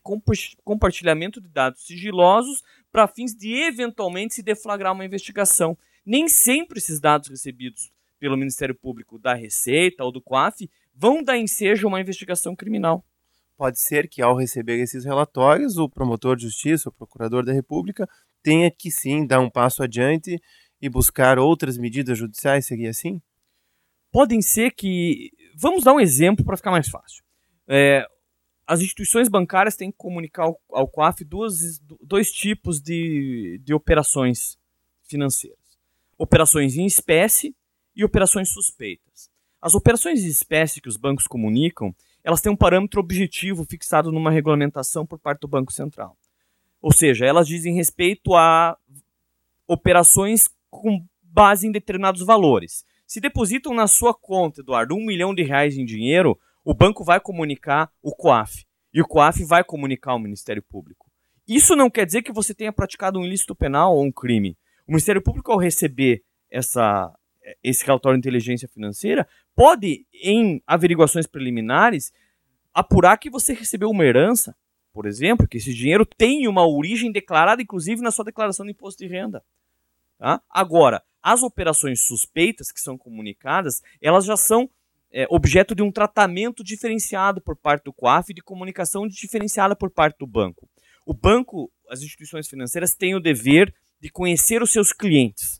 compartilhamento 0.63 1.39
de 1.39 1.47
dados 1.47 1.85
sigilosos 1.85 2.61
para 2.91 3.07
fins 3.07 3.33
de 3.33 3.53
eventualmente 3.63 4.35
se 4.35 4.43
deflagrar 4.43 4.93
uma 4.93 5.05
investigação. 5.05 5.77
Nem 6.05 6.27
sempre 6.27 6.77
esses 6.77 6.99
dados 6.99 7.29
recebidos 7.29 7.89
pelo 8.19 8.37
Ministério 8.37 8.75
Público 8.75 9.17
da 9.17 9.33
Receita 9.33 10.03
ou 10.03 10.11
do 10.11 10.21
COAF 10.21 10.69
vão 10.97 11.23
dar 11.23 11.37
ensejo 11.37 11.85
a 11.85 11.89
uma 11.89 12.01
investigação 12.01 12.55
criminal. 12.55 13.05
Pode 13.55 13.79
ser 13.79 14.07
que, 14.07 14.21
ao 14.21 14.35
receber 14.35 14.79
esses 14.79 15.05
relatórios, 15.05 15.77
o 15.77 15.89
promotor 15.89 16.35
de 16.35 16.43
justiça, 16.43 16.89
o 16.89 16.91
procurador 16.91 17.45
da 17.45 17.53
República, 17.53 18.07
tenha 18.43 18.69
que 18.69 18.91
sim 18.91 19.25
dar 19.25 19.39
um 19.39 19.49
passo 19.49 19.83
adiante 19.83 20.41
e 20.81 20.89
buscar 20.89 21.39
outras 21.39 21.77
medidas 21.77 22.17
judiciais, 22.17 22.65
seria 22.65 22.89
assim? 22.89 23.21
Podem 24.11 24.41
ser 24.41 24.71
que. 24.71 25.31
Vamos 25.55 25.83
dar 25.83 25.93
um 25.93 25.99
exemplo 25.99 26.45
para 26.45 26.57
ficar 26.57 26.71
mais 26.71 26.87
fácil. 26.87 27.23
É, 27.67 28.05
as 28.65 28.81
instituições 28.81 29.27
bancárias 29.27 29.75
têm 29.75 29.91
que 29.91 29.97
comunicar 29.97 30.43
ao, 30.43 30.61
ao 30.71 30.87
COAF 30.87 31.23
duas, 31.23 31.79
dois 32.01 32.31
tipos 32.31 32.79
de, 32.79 33.59
de 33.63 33.73
operações 33.73 34.57
financeiras: 35.03 35.79
operações 36.17 36.77
em 36.77 36.85
espécie 36.85 37.55
e 37.95 38.05
operações 38.05 38.49
suspeitas. 38.49 39.06
As 39.61 39.73
operações 39.73 40.23
em 40.23 40.27
espécie 40.27 40.81
que 40.81 40.89
os 40.89 40.97
bancos 40.97 41.27
comunicam, 41.27 41.95
elas 42.23 42.41
têm 42.41 42.51
um 42.51 42.55
parâmetro 42.55 42.99
objetivo 42.99 43.65
fixado 43.65 44.11
numa 44.11 44.31
regulamentação 44.31 45.05
por 45.05 45.17
parte 45.17 45.41
do 45.41 45.47
Banco 45.47 45.71
Central. 45.71 46.17
Ou 46.81 46.93
seja, 46.93 47.25
elas 47.25 47.47
dizem 47.47 47.73
respeito 47.73 48.35
a 48.35 48.77
operações 49.67 50.49
com 50.69 51.03
base 51.21 51.67
em 51.67 51.71
determinados 51.71 52.25
valores. 52.25 52.85
Se 53.05 53.19
depositam 53.19 53.73
na 53.73 53.87
sua 53.87 54.13
conta, 54.13 54.61
Eduardo, 54.61 54.95
um 54.95 55.05
milhão 55.05 55.33
de 55.33 55.43
reais 55.43 55.77
em 55.77 55.85
dinheiro, 55.85 56.37
o 56.63 56.73
banco 56.73 57.03
vai 57.03 57.19
comunicar 57.19 57.89
o 58.01 58.13
COAF 58.13 58.65
e 58.93 59.01
o 59.01 59.07
COAF 59.07 59.43
vai 59.45 59.63
comunicar 59.63 60.11
ao 60.11 60.19
Ministério 60.19 60.61
Público. 60.61 61.09
Isso 61.47 61.75
não 61.75 61.89
quer 61.89 62.05
dizer 62.05 62.21
que 62.21 62.33
você 62.33 62.53
tenha 62.53 62.73
praticado 62.73 63.17
um 63.17 63.23
ilícito 63.23 63.55
penal 63.55 63.95
ou 63.95 64.03
um 64.03 64.11
crime. 64.11 64.57
O 64.85 64.91
Ministério 64.91 65.21
Público, 65.21 65.51
ao 65.51 65.57
receber 65.57 66.21
essa, 66.51 67.13
esse 67.63 67.85
relatório 67.85 68.17
de 68.17 68.27
inteligência 68.27 68.67
financeira, 68.67 69.25
pode, 69.57 70.05
em 70.13 70.61
averiguações 70.67 71.25
preliminares, 71.25 72.13
apurar 72.71 73.17
que 73.17 73.27
você 73.27 73.53
recebeu 73.53 73.89
uma 73.89 74.05
herança, 74.05 74.55
por 74.93 75.07
exemplo, 75.07 75.47
que 75.47 75.57
esse 75.57 75.73
dinheiro 75.73 76.05
tem 76.05 76.47
uma 76.47 76.63
origem 76.63 77.11
declarada, 77.11 77.59
inclusive, 77.59 77.99
na 78.03 78.11
sua 78.11 78.23
declaração 78.23 78.63
de 78.63 78.71
imposto 78.71 79.03
de 79.03 79.09
renda. 79.09 79.43
Tá? 80.19 80.39
Agora, 80.47 81.01
as 81.23 81.41
operações 81.41 82.01
suspeitas 82.01 82.71
que 82.71 82.79
são 82.79 82.99
comunicadas, 82.99 83.81
elas 83.99 84.25
já 84.25 84.37
são 84.37 84.69
é, 85.11 85.25
objeto 85.27 85.73
de 85.73 85.81
um 85.81 85.91
tratamento 85.91 86.63
diferenciado 86.63 87.41
por 87.41 87.55
parte 87.55 87.85
do 87.85 87.93
COAF 87.93 88.29
e 88.29 88.35
de 88.35 88.43
comunicação 88.43 89.07
diferenciada 89.07 89.75
por 89.75 89.89
parte 89.89 90.19
do 90.19 90.27
banco. 90.27 90.69
O 91.03 91.15
banco, 91.15 91.71
as 91.89 92.01
instituições 92.01 92.47
financeiras 92.47 92.93
têm 92.93 93.15
o 93.15 93.19
dever 93.19 93.73
de 93.99 94.11
conhecer 94.11 94.61
os 94.61 94.71
seus 94.71 94.93
clientes. 94.93 95.59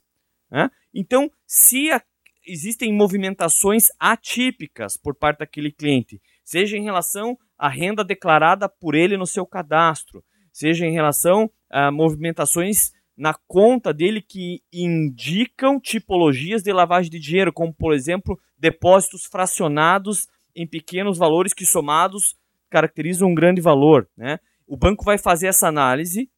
Né? 0.52 0.70
Então, 0.94 1.32
se 1.48 1.90
a, 1.90 2.00
existem 2.48 2.94
movimentações 2.94 3.88
atípicas 4.00 4.98
por 4.98 5.14
parte 5.14 5.40
daquele 5.40 5.72
cliente, 5.72 6.22
seja 6.44 6.78
em 6.78 6.84
relação 6.84 7.38
à 7.58 7.68
renda 7.68 8.04
declarada 8.04 8.70
por 8.70 8.96
ele 8.96 9.18
no 9.18 9.28
seu 9.28 9.46
cadastro, 9.46 10.24
seja 10.52 10.86
em 10.86 10.92
relação 10.92 11.52
a 11.70 11.92
movimentações 11.92 12.92
na 13.16 13.34
conta 13.48 13.94
dele 13.94 14.22
que 14.22 14.62
indicam 14.72 15.80
tipologias 15.80 16.62
de 16.62 16.72
lavagem 16.72 17.12
de 17.12 17.20
dinheiro, 17.20 17.52
como, 17.52 17.74
por 17.74 17.94
exemplo, 17.94 18.40
depósitos 18.58 19.26
fracionados 19.26 20.28
em 20.56 20.68
pequenos 20.68 21.18
valores 21.18 21.54
que 21.54 21.66
somados 21.66 22.36
caracterizam 22.70 23.30
um 23.30 23.36
grande 23.36 23.60
valor. 23.60 24.08
Né? 24.16 24.40
O 24.68 24.78
banco 24.78 25.04
vai 25.04 25.18
fazer 25.18 25.48
essa 25.48 25.68
análise 25.68 26.30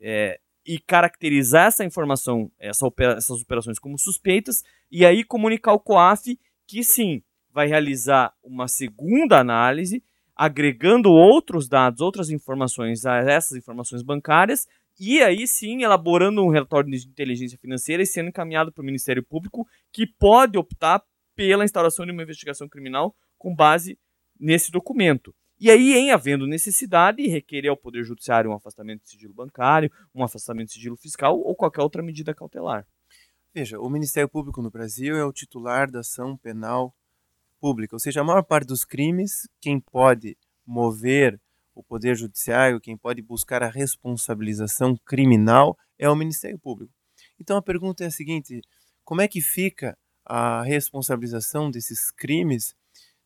é, 0.00 0.38
e 0.66 0.78
caracterizar 0.78 1.66
essa 1.66 1.84
informação, 1.84 2.50
essa 2.58 2.86
opera, 2.86 3.14
essas 3.14 3.42
operações 3.42 3.78
como 3.78 3.98
suspeitas, 3.98 4.62
e 4.90 5.04
aí 5.04 5.24
comunicar 5.24 5.72
ao 5.72 5.80
COAF 5.80 6.38
que 6.66 6.82
sim, 6.82 7.22
vai 7.52 7.68
realizar 7.68 8.32
uma 8.42 8.66
segunda 8.66 9.38
análise, 9.38 10.02
agregando 10.34 11.10
outros 11.10 11.68
dados, 11.68 12.00
outras 12.00 12.30
informações 12.30 13.06
a 13.06 13.18
essas 13.18 13.56
informações 13.56 14.02
bancárias, 14.02 14.66
e 14.98 15.22
aí 15.22 15.46
sim 15.46 15.82
elaborando 15.82 16.42
um 16.42 16.50
relatório 16.50 16.90
de 16.90 17.06
inteligência 17.06 17.58
financeira 17.58 18.02
e 18.02 18.06
sendo 18.06 18.28
encaminhado 18.28 18.72
para 18.72 18.82
o 18.82 18.84
Ministério 18.84 19.22
Público, 19.22 19.66
que 19.92 20.06
pode 20.06 20.58
optar 20.58 21.02
pela 21.34 21.64
instauração 21.64 22.06
de 22.06 22.12
uma 22.12 22.22
investigação 22.22 22.68
criminal 22.68 23.14
com 23.38 23.54
base 23.54 23.98
nesse 24.38 24.70
documento. 24.70 25.34
E 25.60 25.70
aí, 25.70 25.94
em 25.94 26.10
havendo 26.10 26.46
necessidade, 26.46 27.26
requerer 27.26 27.70
ao 27.70 27.76
Poder 27.76 28.04
Judiciário 28.04 28.50
um 28.50 28.54
afastamento 28.54 29.02
de 29.02 29.10
sigilo 29.10 29.32
bancário, 29.32 29.90
um 30.14 30.24
afastamento 30.24 30.68
de 30.68 30.74
sigilo 30.74 30.96
fiscal 30.96 31.38
ou 31.38 31.54
qualquer 31.54 31.82
outra 31.82 32.02
medida 32.02 32.34
cautelar. 32.34 32.86
Veja, 33.54 33.78
o 33.78 33.88
Ministério 33.88 34.28
Público 34.28 34.60
no 34.60 34.70
Brasil 34.70 35.16
é 35.16 35.24
o 35.24 35.32
titular 35.32 35.88
da 35.88 36.00
ação 36.00 36.36
penal 36.36 36.94
pública, 37.60 37.94
ou 37.94 38.00
seja, 38.00 38.20
a 38.20 38.24
maior 38.24 38.42
parte 38.42 38.66
dos 38.66 38.84
crimes, 38.84 39.48
quem 39.60 39.78
pode 39.78 40.36
mover 40.66 41.40
o 41.74 41.82
Poder 41.82 42.16
Judiciário, 42.16 42.80
quem 42.80 42.96
pode 42.96 43.22
buscar 43.22 43.62
a 43.62 43.68
responsabilização 43.68 44.96
criminal 45.04 45.78
é 45.98 46.08
o 46.10 46.16
Ministério 46.16 46.58
Público. 46.58 46.92
Então 47.38 47.56
a 47.56 47.62
pergunta 47.62 48.04
é 48.04 48.08
a 48.08 48.10
seguinte: 48.10 48.60
como 49.04 49.20
é 49.20 49.28
que 49.28 49.40
fica 49.40 49.96
a 50.24 50.62
responsabilização 50.62 51.70
desses 51.70 52.10
crimes 52.10 52.74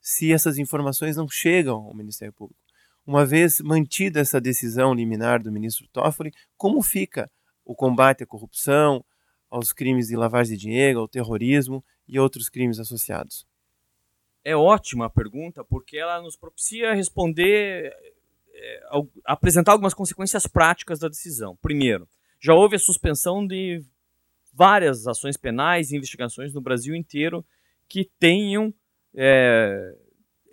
se 0.08 0.32
essas 0.32 0.56
informações 0.56 1.18
não 1.18 1.28
chegam 1.28 1.76
ao 1.76 1.94
Ministério 1.94 2.32
Público? 2.32 2.58
Uma 3.06 3.26
vez 3.26 3.60
mantida 3.60 4.20
essa 4.20 4.40
decisão 4.40 4.94
liminar 4.94 5.42
do 5.42 5.52
ministro 5.52 5.86
Toffoli, 5.92 6.32
como 6.56 6.80
fica 6.80 7.30
o 7.62 7.74
combate 7.74 8.22
à 8.22 8.26
corrupção, 8.26 9.04
aos 9.50 9.70
crimes 9.70 10.08
de 10.08 10.16
lavagem 10.16 10.56
de 10.56 10.62
dinheiro, 10.62 11.00
ao 11.00 11.08
terrorismo 11.08 11.84
e 12.08 12.18
outros 12.18 12.48
crimes 12.48 12.78
associados? 12.78 13.46
É 14.42 14.56
ótima 14.56 15.04
a 15.04 15.10
pergunta, 15.10 15.62
porque 15.62 15.98
ela 15.98 16.22
nos 16.22 16.36
propicia 16.36 16.94
responder, 16.94 17.94
é, 18.54 18.80
apresentar 19.26 19.72
algumas 19.72 19.92
consequências 19.92 20.46
práticas 20.46 21.00
da 21.00 21.08
decisão. 21.08 21.54
Primeiro, 21.60 22.08
já 22.40 22.54
houve 22.54 22.76
a 22.76 22.78
suspensão 22.78 23.46
de 23.46 23.84
várias 24.54 25.06
ações 25.06 25.36
penais 25.36 25.90
e 25.90 25.96
investigações 25.96 26.54
no 26.54 26.62
Brasil 26.62 26.94
inteiro 26.94 27.44
que 27.86 28.10
tenham 28.18 28.72
é, 29.14 29.94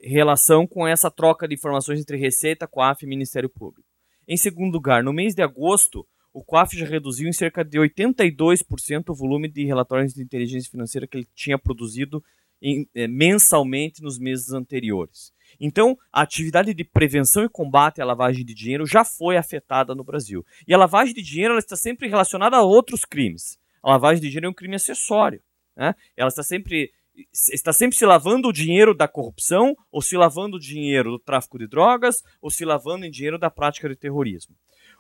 relação 0.02 0.68
com 0.68 0.88
essa 0.88 1.10
troca 1.10 1.48
de 1.48 1.56
informações 1.56 2.00
entre 2.00 2.18
Receita, 2.18 2.68
COAF 2.68 3.04
e 3.04 3.10
Ministério 3.10 3.50
Público. 3.50 3.88
Em 4.28 4.38
segundo 4.38 4.74
lugar, 4.74 5.04
no 5.04 5.14
mês 5.14 5.36
de 5.36 5.44
agosto, 5.44 6.06
o 6.34 6.44
COAF 6.44 6.78
já 6.78 6.86
reduziu 6.86 7.30
em 7.30 7.34
cerca 7.34 7.64
de 7.64 7.80
82% 7.80 9.10
o 9.10 9.16
volume 9.16 9.48
de 9.48 9.66
relatórios 9.66 10.14
de 10.14 10.22
inteligência 10.22 10.70
financeira 10.70 11.08
que 11.08 11.18
ele 11.18 11.28
tinha 11.34 11.58
produzido 11.58 12.24
em, 12.62 12.88
é, 12.94 13.08
mensalmente 13.08 14.02
nos 14.02 14.20
meses 14.20 14.52
anteriores. 14.52 15.32
Então, 15.60 15.98
a 16.12 16.22
atividade 16.22 16.74
de 16.74 16.84
prevenção 16.84 17.44
e 17.44 17.50
combate 17.50 18.02
à 18.02 18.06
lavagem 18.06 18.44
de 18.44 18.54
dinheiro 18.54 18.86
já 18.86 19.06
foi 19.06 19.38
afetada 19.38 19.94
no 19.96 20.04
Brasil. 20.04 20.46
E 20.68 20.74
a 20.74 20.78
lavagem 20.78 21.14
de 21.14 21.22
dinheiro 21.22 21.58
está 21.58 21.76
sempre 21.76 22.08
relacionada 22.08 22.58
a 22.58 22.64
outros 22.64 23.06
crimes. 23.06 23.58
A 23.82 23.92
lavagem 23.92 24.22
de 24.22 24.28
dinheiro 24.28 24.48
é 24.48 24.50
um 24.50 24.54
crime 24.54 24.76
acessório. 24.76 25.42
Né? 25.76 25.94
Ela 26.18 26.30
está 26.30 26.44
sempre, 26.44 26.92
está 27.32 27.72
sempre 27.72 27.98
se 27.98 28.06
lavando 28.06 28.48
o 28.48 28.54
dinheiro 28.54 28.94
da 28.94 29.08
corrupção, 29.08 29.76
ou 29.92 30.02
se 30.02 30.18
lavando 30.18 30.58
o 30.58 30.60
dinheiro 30.60 31.12
do 31.12 31.20
tráfico 31.20 31.58
de 31.58 31.68
drogas, 31.68 32.24
ou 32.42 32.50
se 32.50 32.66
lavando 32.66 33.06
em 33.06 33.12
dinheiro 33.12 33.40
da 33.40 33.50
prática 33.50 33.88
de 33.88 33.96
terrorismo. 33.96 34.56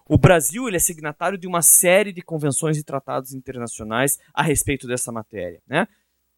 O 0.07 0.17
Brasil 0.17 0.67
ele 0.67 0.77
é 0.77 0.79
signatário 0.79 1.37
de 1.37 1.47
uma 1.47 1.61
série 1.61 2.13
de 2.13 2.21
convenções 2.21 2.77
e 2.77 2.83
tratados 2.83 3.33
internacionais 3.33 4.19
a 4.33 4.43
respeito 4.43 4.87
dessa 4.87 5.11
matéria. 5.11 5.61
Né? 5.67 5.87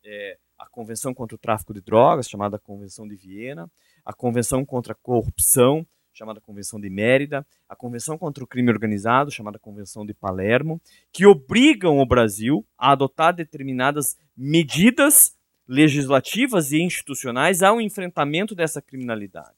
É, 0.05 0.37
a 0.57 0.65
Convenção 0.69 1.13
contra 1.13 1.35
o 1.35 1.37
Tráfico 1.37 1.73
de 1.73 1.81
Drogas, 1.81 2.29
chamada 2.29 2.57
Convenção 2.57 3.07
de 3.07 3.15
Viena, 3.15 3.69
a 4.05 4.13
Convenção 4.13 4.65
contra 4.65 4.93
a 4.93 4.95
Corrupção, 4.95 5.85
chamada 6.13 6.41
Convenção 6.41 6.79
de 6.79 6.89
Mérida, 6.89 7.45
a 7.69 7.75
Convenção 7.75 8.17
contra 8.17 8.43
o 8.43 8.47
Crime 8.47 8.71
Organizado, 8.71 9.29
chamada 9.29 9.59
Convenção 9.59 10.05
de 10.05 10.13
Palermo, 10.13 10.81
que 11.11 11.25
obrigam 11.25 11.99
o 11.99 12.05
Brasil 12.05 12.65
a 12.77 12.93
adotar 12.93 13.35
determinadas 13.35 14.17
medidas 14.35 15.36
legislativas 15.67 16.71
e 16.71 16.81
institucionais 16.81 17.61
ao 17.61 17.81
enfrentamento 17.81 18.55
dessa 18.55 18.81
criminalidade. 18.81 19.57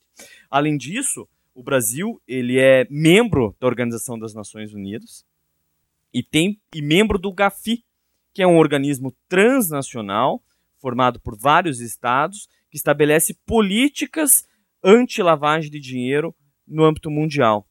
Além 0.50 0.78
disso, 0.78 1.28
o 1.54 1.62
Brasil 1.62 2.22
ele 2.28 2.60
é 2.60 2.88
membro 2.90 3.56
da 3.60 3.68
Organização 3.68 4.18
das 4.18 4.34
Nações 4.34 4.74
Unidas 4.74 5.26
e 6.14 6.24
tem 6.24 6.60
e 6.74 6.82
membro 6.82 7.20
do 7.20 7.32
GAFI, 7.32 7.84
que 8.34 8.42
é 8.42 8.48
um 8.48 8.58
organismo 8.58 9.16
transnacional 9.28 10.42
formado 10.80 11.20
por 11.20 11.38
vários 11.38 11.80
estados 11.80 12.48
que 12.70 12.78
estabelece 12.78 13.34
políticas 13.46 14.46
anti-lavagem 14.84 15.70
de 15.70 15.80
dinheiro 15.80 16.36
no 16.68 16.84
âmbito 16.84 17.12
mundial. 17.12 17.68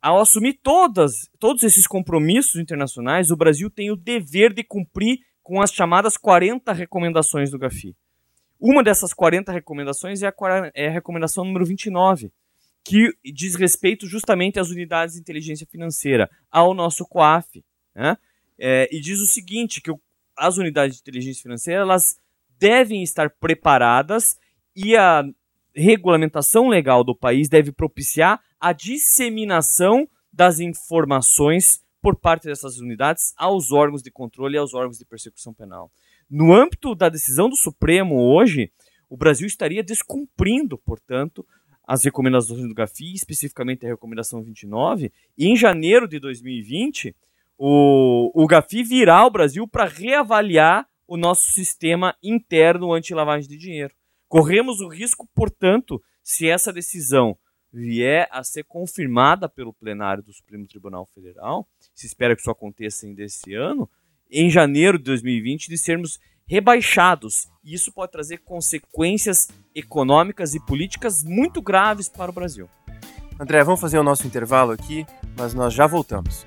Ao 0.00 0.18
assumir 0.18 0.60
todas, 0.62 1.28
todos 1.38 1.62
esses 1.62 1.86
compromissos 1.86 2.56
internacionais, 2.56 3.30
o 3.30 3.36
Brasil 3.36 3.68
tem 3.68 3.90
o 3.90 3.96
dever 3.96 4.52
de 4.52 4.64
cumprir 4.64 5.18
com 5.42 5.60
as 5.60 5.72
chamadas 5.72 6.16
40 6.16 6.72
recomendações 6.72 7.50
do 7.50 7.58
GAFI. 7.58 7.96
Uma 8.60 8.82
dessas 8.82 9.14
40 9.14 9.50
recomendações 9.52 10.22
é 10.22 10.28
a, 10.28 10.34
é 10.74 10.88
a 10.88 10.90
recomendação 10.90 11.44
número 11.44 11.64
29, 11.64 12.30
que 12.84 13.14
diz 13.24 13.54
respeito 13.54 14.06
justamente 14.06 14.60
às 14.60 14.70
unidades 14.70 15.14
de 15.14 15.20
inteligência 15.20 15.66
financeira, 15.66 16.30
ao 16.50 16.74
nosso 16.74 17.06
COAF. 17.06 17.64
Né? 17.94 18.16
É, 18.58 18.88
e 18.92 19.00
diz 19.00 19.20
o 19.20 19.26
seguinte, 19.26 19.80
que 19.80 19.90
o, 19.90 19.98
as 20.36 20.58
unidades 20.58 20.96
de 20.96 21.02
inteligência 21.02 21.42
financeira 21.42 21.80
elas 21.80 22.18
devem 22.58 23.02
estar 23.02 23.30
preparadas 23.30 24.38
e 24.76 24.94
a 24.94 25.24
regulamentação 25.74 26.68
legal 26.68 27.02
do 27.02 27.16
país 27.16 27.48
deve 27.48 27.72
propiciar 27.72 28.40
a 28.60 28.72
disseminação 28.72 30.06
das 30.30 30.60
informações 30.60 31.82
por 32.00 32.16
parte 32.16 32.44
dessas 32.44 32.78
unidades 32.78 33.34
aos 33.36 33.72
órgãos 33.72 34.02
de 34.02 34.10
controle 34.10 34.56
e 34.56 34.58
aos 34.58 34.74
órgãos 34.74 34.98
de 34.98 35.04
persecução 35.04 35.52
penal. 35.52 35.90
No 36.28 36.52
âmbito 36.52 36.94
da 36.94 37.08
decisão 37.08 37.48
do 37.48 37.56
Supremo 37.56 38.16
hoje, 38.16 38.72
o 39.08 39.16
Brasil 39.16 39.46
estaria 39.46 39.82
descumprindo, 39.82 40.78
portanto, 40.78 41.44
as 41.86 42.04
recomendações 42.04 42.62
do 42.68 42.74
GAFI, 42.74 43.14
especificamente 43.14 43.84
a 43.84 43.88
recomendação 43.88 44.42
29, 44.42 45.12
e 45.36 45.48
em 45.48 45.56
janeiro 45.56 46.06
de 46.06 46.20
2020, 46.20 47.16
o, 47.58 48.30
o 48.32 48.46
GAFI 48.46 48.84
virá 48.84 49.18
ao 49.18 49.30
Brasil 49.30 49.66
para 49.66 49.86
reavaliar 49.86 50.86
o 51.06 51.16
nosso 51.16 51.50
sistema 51.50 52.14
interno 52.22 52.92
anti-lavagem 52.92 53.48
de 53.48 53.56
dinheiro. 53.56 53.92
Corremos 54.28 54.80
o 54.80 54.86
risco, 54.86 55.28
portanto, 55.34 56.00
se 56.22 56.48
essa 56.48 56.72
decisão 56.72 57.36
vier 57.72 58.28
a 58.30 58.42
ser 58.42 58.64
confirmada 58.64 59.48
pelo 59.48 59.72
plenário 59.72 60.22
do 60.22 60.32
Supremo 60.32 60.66
Tribunal 60.66 61.06
Federal, 61.14 61.66
se 61.94 62.06
espera 62.06 62.34
que 62.34 62.40
isso 62.40 62.50
aconteça 62.50 63.06
ainda 63.06 63.22
esse 63.22 63.54
ano, 63.54 63.88
em 64.30 64.50
janeiro 64.50 64.98
de 64.98 65.04
2020, 65.04 65.68
de 65.68 65.78
sermos 65.78 66.20
rebaixados. 66.46 67.48
E 67.62 67.74
isso 67.74 67.92
pode 67.92 68.12
trazer 68.12 68.38
consequências 68.38 69.48
econômicas 69.74 70.54
e 70.54 70.60
políticas 70.60 71.22
muito 71.22 71.62
graves 71.62 72.08
para 72.08 72.30
o 72.30 72.34
Brasil. 72.34 72.68
André, 73.38 73.62
vamos 73.64 73.80
fazer 73.80 73.98
o 73.98 74.02
nosso 74.02 74.26
intervalo 74.26 74.72
aqui, 74.72 75.06
mas 75.38 75.54
nós 75.54 75.72
já 75.72 75.86
voltamos. 75.86 76.46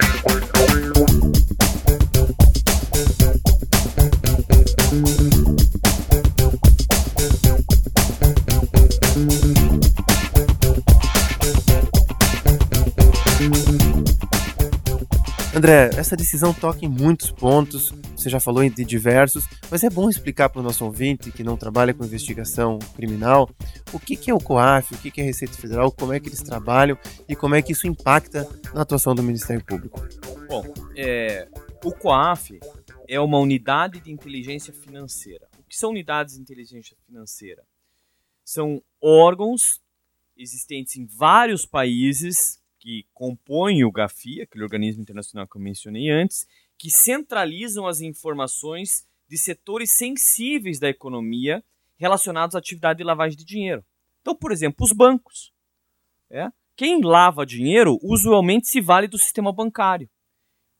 André, 15.60 15.90
essa 15.94 16.16
decisão 16.16 16.54
toca 16.54 16.86
em 16.86 16.88
muitos 16.88 17.30
pontos, 17.30 17.90
você 18.16 18.30
já 18.30 18.40
falou 18.40 18.66
de 18.66 18.82
diversos, 18.82 19.46
mas 19.70 19.84
é 19.84 19.90
bom 19.90 20.08
explicar 20.08 20.48
para 20.48 20.60
o 20.60 20.62
nosso 20.62 20.86
ouvinte 20.86 21.30
que 21.30 21.44
não 21.44 21.54
trabalha 21.54 21.92
com 21.92 22.02
investigação 22.02 22.78
criminal 22.96 23.46
o 23.92 24.00
que, 24.00 24.16
que 24.16 24.30
é 24.30 24.34
o 24.34 24.38
COAF, 24.38 24.94
o 24.94 24.96
que, 24.96 25.10
que 25.10 25.20
é 25.20 25.24
a 25.24 25.26
Receita 25.26 25.52
Federal, 25.52 25.92
como 25.92 26.14
é 26.14 26.18
que 26.18 26.30
eles 26.30 26.40
trabalham 26.40 26.96
e 27.28 27.36
como 27.36 27.54
é 27.54 27.60
que 27.60 27.72
isso 27.72 27.86
impacta 27.86 28.48
na 28.72 28.80
atuação 28.80 29.14
do 29.14 29.22
Ministério 29.22 29.62
Público. 29.62 30.00
Bom, 30.48 30.64
é, 30.96 31.46
o 31.84 31.92
COAF 31.92 32.58
é 33.06 33.20
uma 33.20 33.38
unidade 33.38 34.00
de 34.00 34.10
inteligência 34.10 34.72
financeira. 34.72 35.46
O 35.58 35.64
que 35.64 35.76
são 35.76 35.90
unidades 35.90 36.36
de 36.36 36.40
inteligência 36.40 36.96
financeira? 37.04 37.62
São 38.42 38.82
órgãos 38.98 39.78
existentes 40.38 40.96
em 40.96 41.04
vários 41.04 41.66
países 41.66 42.59
que 42.80 43.06
compõem 43.12 43.84
o 43.84 43.92
GAFI, 43.92 44.40
aquele 44.40 44.64
organismo 44.64 45.02
internacional 45.02 45.46
que 45.46 45.56
eu 45.56 45.62
mencionei 45.62 46.10
antes, 46.10 46.48
que 46.78 46.90
centralizam 46.90 47.86
as 47.86 48.00
informações 48.00 49.06
de 49.28 49.36
setores 49.36 49.92
sensíveis 49.92 50.80
da 50.80 50.88
economia 50.88 51.62
relacionados 51.96 52.56
à 52.56 52.58
atividade 52.58 52.98
de 52.98 53.04
lavagem 53.04 53.36
de 53.36 53.44
dinheiro. 53.44 53.84
Então, 54.22 54.34
por 54.34 54.50
exemplo, 54.50 54.84
os 54.84 54.92
bancos. 54.92 55.52
É? 56.30 56.48
Quem 56.74 57.02
lava 57.02 57.44
dinheiro 57.44 57.98
usualmente 58.02 58.66
se 58.66 58.80
vale 58.80 59.06
do 59.06 59.18
sistema 59.18 59.52
bancário. 59.52 60.08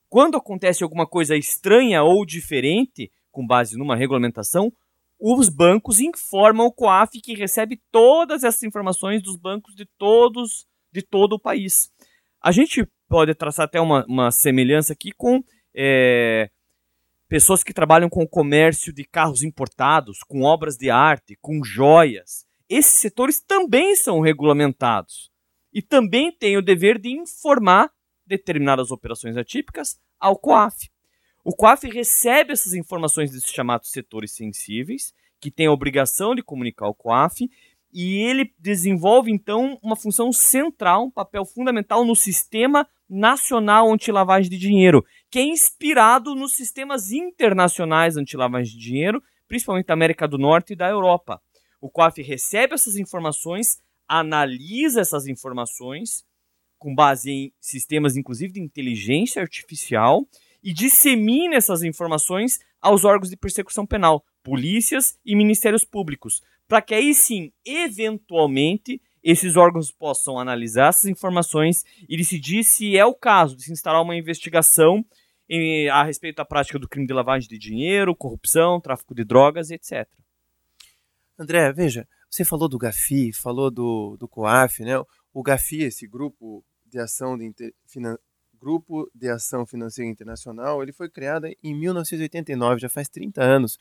Quando 0.09 0.37
acontece 0.37 0.83
alguma 0.83 1.07
coisa 1.07 1.37
estranha 1.37 2.03
ou 2.03 2.25
diferente, 2.25 3.13
com 3.31 3.47
base 3.47 3.77
numa 3.77 3.95
regulamentação, 3.95 4.73
os 5.21 5.51
bancos 5.51 6.01
informam 6.01 6.67
o 6.67 6.73
COAF 6.73 7.21
que 7.21 7.35
recebe 7.35 7.81
todas 7.93 8.43
essas 8.43 8.63
informações 8.63 9.23
dos 9.23 9.37
bancos 9.37 9.75
de 9.75 9.85
todos 9.99 10.67
de 10.93 11.03
todo 11.03 11.35
o 11.35 11.39
país. 11.39 11.91
A 12.41 12.53
gente 12.53 12.87
pode 13.09 13.35
traçar 13.35 13.65
até 13.65 13.81
uma, 13.81 14.05
uma 14.07 14.31
semelhança 14.31 14.93
aqui 14.93 15.13
com 15.13 15.43
é, 15.75 16.51
pessoas 17.29 17.63
que 17.63 17.75
trabalham 17.75 18.09
com 18.09 18.23
o 18.23 18.29
comércio 18.29 18.93
de 18.93 19.05
carros 19.05 19.43
importados, 19.43 20.21
com 20.23 20.43
obras 20.43 20.77
de 20.77 20.91
arte, 20.91 21.37
com 21.41 21.63
joias. 21.63 22.47
Esses 22.69 23.01
setores 23.01 23.41
também 23.41 23.95
são 23.95 24.21
regulamentados 24.21 25.31
e 25.73 25.83
também 25.83 26.33
têm 26.33 26.57
o 26.57 26.63
dever 26.63 26.99
de 26.99 27.11
informar 27.11 27.91
determinadas 28.27 28.91
operações 28.91 29.37
atípicas 29.37 30.01
ao 30.19 30.37
COAF. 30.37 30.89
O 31.45 31.55
COAF 31.55 31.89
recebe 31.89 32.53
essas 32.53 32.75
informações 32.75 33.31
desses 33.31 33.51
chamados 33.51 33.91
setores 33.91 34.33
sensíveis, 34.33 35.13
que 35.41 35.51
tem 35.51 35.67
a 35.67 35.73
obrigação 35.73 36.35
de 36.35 36.43
comunicar 36.43 36.87
ao 36.87 36.95
COAF, 36.95 37.51
e 37.93 38.19
ele 38.23 38.53
desenvolve 38.59 39.31
então 39.33 39.79
uma 39.83 39.97
função 39.97 40.33
central, 40.33 41.07
um 41.07 41.11
papel 41.11 41.45
fundamental 41.45 42.05
no 42.05 42.15
sistema 42.15 42.87
nacional 43.09 43.93
anti-lavagem 43.93 44.51
de 44.51 44.59
dinheiro, 44.59 45.05
que 45.29 45.39
é 45.39 45.43
inspirado 45.43 46.35
nos 46.35 46.55
sistemas 46.55 47.11
internacionais 47.11 48.17
anti-lavagem 48.17 48.77
de 48.77 48.79
dinheiro, 48.79 49.23
principalmente 49.49 49.87
da 49.87 49.95
América 49.95 50.29
do 50.29 50.39
Norte 50.39 50.73
e 50.73 50.77
da 50.77 50.89
Europa. 50.89 51.43
O 51.81 51.91
COAF 51.91 52.23
recebe 52.23 52.75
essas 52.75 52.97
informações, 52.97 53.81
analisa 54.07 55.01
essas 55.01 55.27
informações, 55.27 56.25
com 56.79 56.95
base 56.95 57.31
em 57.31 57.53
sistemas, 57.61 58.17
inclusive, 58.17 58.53
de 58.53 58.61
inteligência 58.61 59.43
artificial, 59.43 60.27
e 60.63 60.73
dissemina 60.73 61.57
essas 61.57 61.83
informações 61.83 62.61
aos 62.81 63.05
órgãos 63.05 63.31
de 63.31 63.37
persecução 63.37 63.87
penal, 63.87 64.25
polícias 64.43 65.19
e 65.25 65.35
ministérios 65.35 65.85
públicos, 65.85 66.43
para 66.71 66.81
que 66.81 66.95
aí 66.95 67.13
sim, 67.13 67.51
eventualmente, 67.67 69.03
esses 69.25 69.57
órgãos 69.57 69.91
possam 69.91 70.39
analisar 70.39 70.91
essas 70.91 71.07
informações 71.07 71.85
e 72.09 72.17
decidir 72.17 72.63
se 72.63 72.97
é 72.97 73.05
o 73.05 73.13
caso 73.13 73.57
de 73.57 73.65
se 73.65 73.73
instalar 73.73 74.01
uma 74.01 74.15
investigação 74.15 75.05
em, 75.49 75.89
a 75.89 76.05
respeito 76.05 76.37
da 76.37 76.45
prática 76.45 76.79
do 76.79 76.89
crime 76.89 77.09
de 77.09 77.13
lavagem 77.13 77.49
de 77.49 77.59
dinheiro, 77.59 78.15
corrupção, 78.15 78.81
tráfico 78.81 79.17
de 79.17 79.25
drogas, 79.25 79.73
etc. 79.73 80.09
André, 81.37 81.73
veja, 81.73 82.07
você 82.31 82.45
falou 82.45 82.69
do 82.69 82.79
GAFI, 82.79 83.33
falou 83.33 83.69
do, 83.69 84.17
do 84.17 84.29
COAF, 84.29 84.85
né? 84.85 84.93
O 85.35 85.43
GAFI, 85.43 85.83
esse 85.83 86.07
grupo 86.07 86.65
de 86.87 87.01
ação 87.01 87.37
de 87.37 87.47
inter, 87.47 87.75
finan, 87.85 88.17
Grupo 88.61 89.11
de 89.15 89.31
Ação 89.31 89.65
Financeira 89.65 90.11
Internacional, 90.11 90.83
ele 90.83 90.93
foi 90.93 91.09
criado 91.09 91.47
em 91.47 91.75
1989, 91.75 92.79
já 92.79 92.91
faz 92.91 93.09
30 93.09 93.43
anos. 93.43 93.79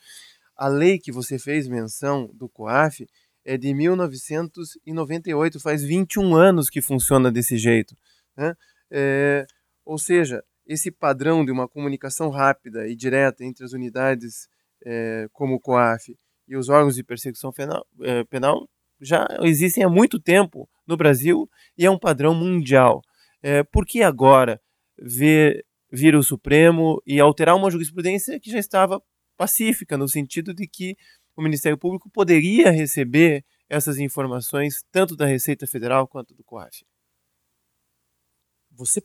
A 0.60 0.68
lei 0.68 1.00
que 1.00 1.10
você 1.10 1.40
fez 1.40 1.70
menção 1.70 2.30
do 2.34 2.50
COAF 2.50 3.08
é 3.46 3.58
de 3.58 3.74
1998, 3.74 5.58
faz 5.58 5.82
21 5.82 6.36
anos 6.36 6.70
que 6.70 6.82
funciona 6.82 7.32
desse 7.32 7.58
jeito. 7.58 7.96
Né? 8.36 8.54
É, 8.92 9.48
ou 9.86 9.98
seja, 9.98 10.44
esse 10.68 10.92
padrão 10.92 11.46
de 11.46 11.52
uma 11.54 11.66
comunicação 11.66 12.30
rápida 12.30 12.90
e 12.90 12.94
direta 12.94 13.46
entre 13.46 13.64
as 13.64 13.72
unidades 13.72 14.50
é, 14.86 15.30
como 15.32 15.56
o 15.56 15.62
COAF 15.62 16.14
e 16.46 16.58
os 16.58 16.68
órgãos 16.68 16.96
de 16.96 17.06
persecução 17.06 17.54
penal, 17.54 17.88
é, 18.02 18.26
penal, 18.26 18.68
já 19.00 19.26
existem 19.44 19.86
há 19.86 19.90
muito 19.90 20.20
tempo 20.20 20.70
no 20.86 20.98
Brasil 20.98 21.50
e 21.78 21.86
é 21.86 21.90
um 21.90 21.98
padrão 21.98 22.36
mundial. 22.36 23.02
É, 23.42 23.64
por 23.64 23.86
que 23.86 24.04
agora 24.04 24.60
ver, 25.02 25.66
vir 25.90 26.18
o 26.18 26.24
Supremo 26.24 27.02
e 27.08 27.18
alterar 27.18 27.56
uma 27.56 27.72
jurisprudência 27.72 28.38
que 28.42 28.52
já 28.52 28.60
estava 28.60 29.02
pacífica, 29.40 29.98
no 29.98 30.10
sentido 30.10 30.54
de 30.54 30.68
que 30.68 30.98
o 31.34 31.42
Ministério 31.42 31.78
Público 31.78 32.10
poderia 32.10 32.70
receber 32.72 33.46
essas 33.70 33.98
informações 33.98 34.84
tanto 34.92 35.16
da 35.16 35.26
Receita 35.26 35.66
Federal 35.66 36.06
quanto 36.06 36.36
do 36.36 36.44
COAF. 36.44 36.86
Você 38.72 39.02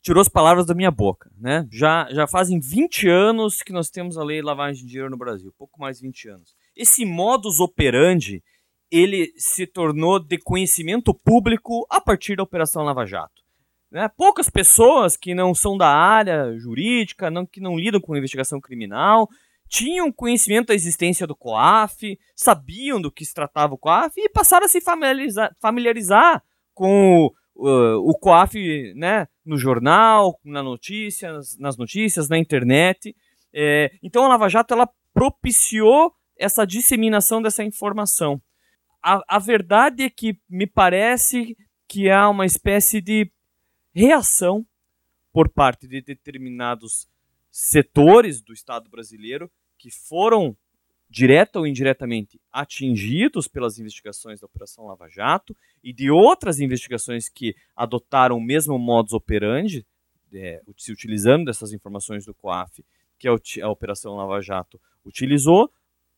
tirou 0.00 0.22
as 0.22 0.28
palavras 0.28 0.64
da 0.64 0.74
minha 0.74 0.90
boca, 0.90 1.30
né? 1.36 1.68
Já, 1.70 2.08
já 2.10 2.26
fazem 2.26 2.58
20 2.58 3.08
anos 3.08 3.62
que 3.62 3.72
nós 3.72 3.90
temos 3.90 4.16
a 4.16 4.24
lei 4.24 4.40
lavagem 4.40 4.82
de 4.82 4.88
dinheiro 4.88 5.10
no 5.10 5.18
Brasil, 5.18 5.52
pouco 5.58 5.78
mais 5.78 5.98
de 5.98 6.06
20 6.06 6.28
anos. 6.30 6.56
Esse 6.74 7.04
modus 7.04 7.60
operandi, 7.60 8.42
ele 8.90 9.34
se 9.36 9.66
tornou 9.66 10.18
de 10.18 10.38
conhecimento 10.38 11.12
público 11.12 11.86
a 11.90 12.00
partir 12.00 12.36
da 12.36 12.42
Operação 12.42 12.84
Lava 12.84 13.04
Jato. 13.04 13.42
Né? 13.90 14.08
Poucas 14.16 14.48
pessoas 14.48 15.14
que 15.14 15.34
não 15.34 15.54
são 15.54 15.76
da 15.76 15.88
área 15.88 16.56
jurídica, 16.58 17.30
não, 17.30 17.44
que 17.44 17.60
não 17.60 17.78
lidam 17.78 18.00
com 18.00 18.16
investigação 18.16 18.60
criminal, 18.60 19.28
tinham 19.68 20.10
conhecimento 20.10 20.68
da 20.68 20.74
existência 20.74 21.26
do 21.26 21.36
COAF, 21.36 22.18
sabiam 22.34 23.00
do 23.00 23.12
que 23.12 23.24
se 23.24 23.34
tratava 23.34 23.74
o 23.74 23.78
COAF 23.78 24.14
e 24.18 24.28
passaram 24.28 24.64
a 24.64 24.68
se 24.68 24.80
familiarizar, 24.80 25.54
familiarizar 25.60 26.42
com 26.74 27.30
o, 27.54 28.10
o 28.10 28.18
COAF 28.18 28.94
né, 28.94 29.28
no 29.44 29.58
jornal, 29.58 30.40
na 30.44 30.62
notícias, 30.62 31.56
nas 31.58 31.76
notícias, 31.76 32.28
na 32.28 32.38
internet. 32.38 33.14
É, 33.52 33.92
então 34.02 34.24
a 34.24 34.28
Lava 34.28 34.48
Jato 34.48 34.72
ela 34.72 34.88
propiciou 35.12 36.14
essa 36.38 36.64
disseminação 36.64 37.42
dessa 37.42 37.62
informação. 37.62 38.40
A, 39.02 39.20
a 39.28 39.38
verdade 39.38 40.04
é 40.04 40.10
que 40.10 40.38
me 40.48 40.66
parece 40.66 41.56
que 41.86 42.10
há 42.10 42.28
uma 42.28 42.46
espécie 42.46 43.00
de 43.00 43.30
reação 43.94 44.64
por 45.32 45.48
parte 45.48 45.86
de 45.86 46.00
determinados 46.00 47.08
setores 47.50 48.40
do 48.40 48.52
Estado 48.52 48.88
brasileiro 48.88 49.50
que 49.78 49.90
foram 49.90 50.56
direta 51.08 51.58
ou 51.58 51.66
indiretamente 51.66 52.38
atingidos 52.52 53.48
pelas 53.48 53.78
investigações 53.78 54.40
da 54.40 54.46
Operação 54.46 54.86
Lava 54.86 55.08
Jato 55.08 55.56
e 55.82 55.92
de 55.92 56.10
outras 56.10 56.60
investigações 56.60 57.28
que 57.28 57.56
adotaram 57.74 58.36
o 58.36 58.40
mesmo 58.40 58.78
modus 58.78 59.14
operandi, 59.14 59.86
é, 60.34 60.60
se 60.76 60.92
utilizando 60.92 61.46
dessas 61.46 61.72
informações 61.72 62.26
do 62.26 62.34
COAF, 62.34 62.84
que 63.18 63.26
a, 63.26 63.32
a 63.62 63.70
Operação 63.70 64.16
Lava 64.16 64.40
Jato 64.42 64.78
utilizou, 65.04 65.70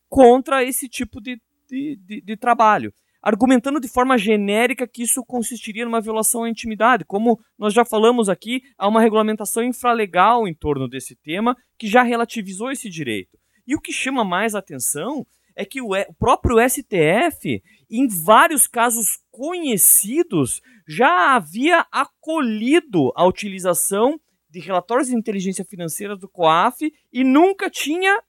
contra 0.08 0.64
esse 0.64 0.88
tipo 0.88 1.20
de, 1.20 1.40
de, 1.68 1.96
de, 1.96 2.20
de 2.20 2.36
trabalho 2.36 2.92
argumentando 3.22 3.80
de 3.80 3.88
forma 3.88 4.16
genérica 4.16 4.86
que 4.86 5.02
isso 5.02 5.22
consistiria 5.24 5.84
numa 5.84 6.00
violação 6.00 6.44
à 6.44 6.48
intimidade. 6.48 7.04
Como 7.04 7.38
nós 7.58 7.74
já 7.74 7.84
falamos 7.84 8.28
aqui, 8.28 8.62
há 8.78 8.88
uma 8.88 9.00
regulamentação 9.00 9.62
infralegal 9.62 10.48
em 10.48 10.54
torno 10.54 10.88
desse 10.88 11.14
tema 11.14 11.56
que 11.78 11.86
já 11.86 12.02
relativizou 12.02 12.70
esse 12.70 12.88
direito. 12.88 13.38
E 13.66 13.74
o 13.74 13.80
que 13.80 13.92
chama 13.92 14.24
mais 14.24 14.54
atenção 14.54 15.26
é 15.56 15.64
que 15.64 15.80
o 15.80 15.90
próprio 16.18 16.56
STF, 16.68 17.62
em 17.90 18.08
vários 18.08 18.66
casos 18.66 19.18
conhecidos, 19.30 20.62
já 20.86 21.34
havia 21.34 21.86
acolhido 21.92 23.12
a 23.14 23.26
utilização 23.26 24.20
de 24.48 24.58
relatórios 24.58 25.08
de 25.08 25.14
inteligência 25.14 25.64
financeira 25.64 26.16
do 26.16 26.28
COAF 26.28 26.92
e 27.12 27.22
nunca 27.22 27.70
tinha 27.70 28.22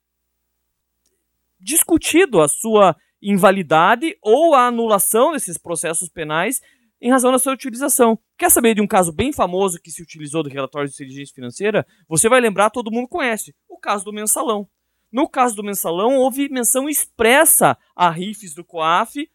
discutido 1.60 2.42
a 2.42 2.48
sua 2.48 2.96
invalidade 3.22 4.18
ou 4.22 4.54
a 4.54 4.68
anulação 4.68 5.32
desses 5.32 5.58
processos 5.58 6.10
penais 6.10 6.62
em 7.00 7.10
razão 7.10 7.32
da 7.32 7.40
sua 7.40 7.54
utilização. 7.54 8.18
Quer 8.38 8.52
saber 8.52 8.76
de 8.76 8.82
um 8.82 8.88
caso 8.88 9.12
bem 9.12 9.32
famoso 9.32 9.80
que 9.82 9.90
se 9.90 10.02
utilizou 10.02 10.44
do 10.44 10.50
relatório 10.50 10.88
de 10.88 10.94
inteligência 10.94 11.34
financeira? 11.34 11.86
Você 12.08 12.30
vai 12.30 12.40
lembrar, 12.40 12.70
todo 12.70 12.92
mundo 12.92 13.08
conhece, 13.08 13.56
o 13.68 13.78
caso 13.78 14.06
do 14.06 14.14
mensalão. 14.14 14.68
No 15.12 15.28
caso 15.28 15.56
do 15.56 15.64
mensalão, 15.64 16.16
houve 16.18 16.50
menção 16.50 16.88
expressa 16.88 17.78
a 17.96 18.10
RIFs 18.10 18.54
do 18.54 18.64
COAF 18.64 19.30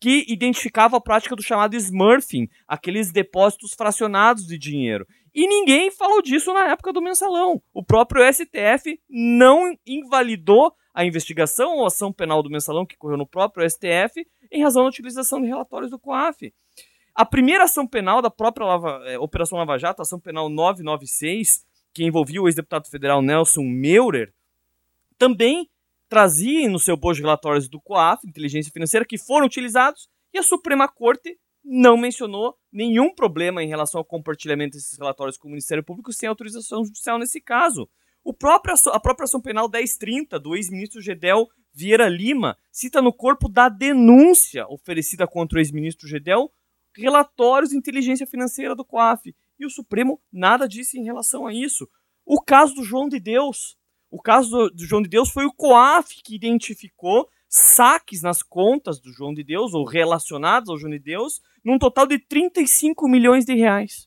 que 0.00 0.24
identificava 0.28 0.96
a 0.96 1.00
prática 1.00 1.34
do 1.34 1.42
chamado 1.42 1.74
smurfing, 1.74 2.48
aqueles 2.66 3.10
depósitos 3.10 3.74
fracionados 3.74 4.46
de 4.46 4.56
dinheiro. 4.56 5.06
E 5.34 5.46
ninguém 5.46 5.90
falou 5.90 6.22
disso 6.22 6.52
na 6.54 6.68
época 6.68 6.92
do 6.92 7.02
mensalão. 7.02 7.60
O 7.72 7.84
próprio 7.84 8.22
STF 8.32 9.00
não 9.08 9.76
invalidou 9.86 10.72
a 10.94 11.04
investigação 11.04 11.76
ou 11.76 11.86
ação 11.86 12.12
penal 12.12 12.42
do 12.42 12.50
mensalão 12.50 12.86
que 12.86 12.96
correu 12.96 13.16
no 13.16 13.26
próprio 13.26 13.68
STF 13.68 14.26
em 14.50 14.62
razão 14.62 14.82
da 14.82 14.88
utilização 14.88 15.40
de 15.40 15.46
relatórios 15.46 15.90
do 15.90 15.98
COAF. 15.98 16.52
A 17.14 17.24
primeira 17.24 17.64
ação 17.64 17.86
penal 17.86 18.22
da 18.22 18.30
própria 18.30 18.64
Lava, 18.64 19.02
é, 19.06 19.18
Operação 19.18 19.58
Lava 19.58 19.78
Jato, 19.78 20.02
ação 20.02 20.20
penal 20.20 20.48
996, 20.48 21.66
que 21.92 22.04
envolvia 22.04 22.40
o 22.40 22.48
ex-deputado 22.48 22.88
federal 22.88 23.20
Nelson 23.20 23.62
Meurer, 23.62 24.32
também 25.18 25.68
trazia 26.08 26.68
no 26.70 26.78
seu 26.78 26.96
bojo 26.96 27.20
relatórios 27.20 27.68
do 27.68 27.80
COAF, 27.80 28.26
inteligência 28.26 28.72
financeira, 28.72 29.04
que 29.04 29.18
foram 29.18 29.46
utilizados 29.46 30.08
e 30.32 30.38
a 30.38 30.42
Suprema 30.42 30.88
Corte 30.88 31.38
não 31.64 31.96
mencionou 31.96 32.56
nenhum 32.72 33.14
problema 33.14 33.62
em 33.62 33.68
relação 33.68 33.98
ao 33.98 34.04
compartilhamento 34.04 34.76
desses 34.76 34.96
relatórios 34.96 35.36
com 35.36 35.48
o 35.48 35.50
Ministério 35.50 35.84
Público 35.84 36.12
sem 36.12 36.28
autorização 36.28 36.84
judicial 36.84 37.18
nesse 37.18 37.40
caso. 37.40 37.88
O 38.24 38.32
próprio, 38.32 38.74
a 38.92 39.00
própria 39.00 39.24
ação 39.24 39.40
penal 39.40 39.68
1030 39.68 40.38
do 40.38 40.56
ex-ministro 40.56 41.00
Gedel 41.00 41.48
Vieira 41.72 42.08
Lima 42.08 42.56
cita 42.70 43.00
no 43.02 43.12
corpo 43.12 43.48
da 43.48 43.68
denúncia 43.68 44.66
oferecida 44.68 45.26
contra 45.26 45.58
o 45.58 45.60
ex-ministro 45.60 46.08
Gedel 46.08 46.50
relatórios 46.96 47.70
de 47.70 47.76
inteligência 47.76 48.26
financeira 48.26 48.74
do 48.74 48.84
COAF. 48.84 49.34
E 49.58 49.64
o 49.64 49.70
Supremo 49.70 50.20
nada 50.32 50.66
disse 50.66 50.98
em 50.98 51.04
relação 51.04 51.46
a 51.46 51.54
isso. 51.54 51.88
O 52.24 52.40
caso 52.40 52.74
do 52.74 52.84
João 52.84 53.08
de 53.08 53.20
Deus. 53.20 53.77
O 54.10 54.20
caso 54.20 54.70
do, 54.70 54.86
João 54.86 55.02
de 55.02 55.08
Deus 55.08 55.30
foi 55.30 55.44
o 55.44 55.52
COAF 55.52 56.22
que 56.22 56.34
identificou 56.34 57.28
saques 57.48 58.22
nas 58.22 58.42
contas 58.42 59.00
do 59.00 59.10
João 59.10 59.32
de 59.32 59.42
Deus, 59.42 59.72
ou 59.72 59.84
relacionados 59.84 60.68
ao 60.68 60.78
João 60.78 60.92
de 60.92 60.98
Deus, 60.98 61.40
num 61.64 61.78
total 61.78 62.06
de 62.06 62.18
35 62.18 63.08
milhões 63.08 63.44
de 63.44 63.54
reais. 63.54 64.06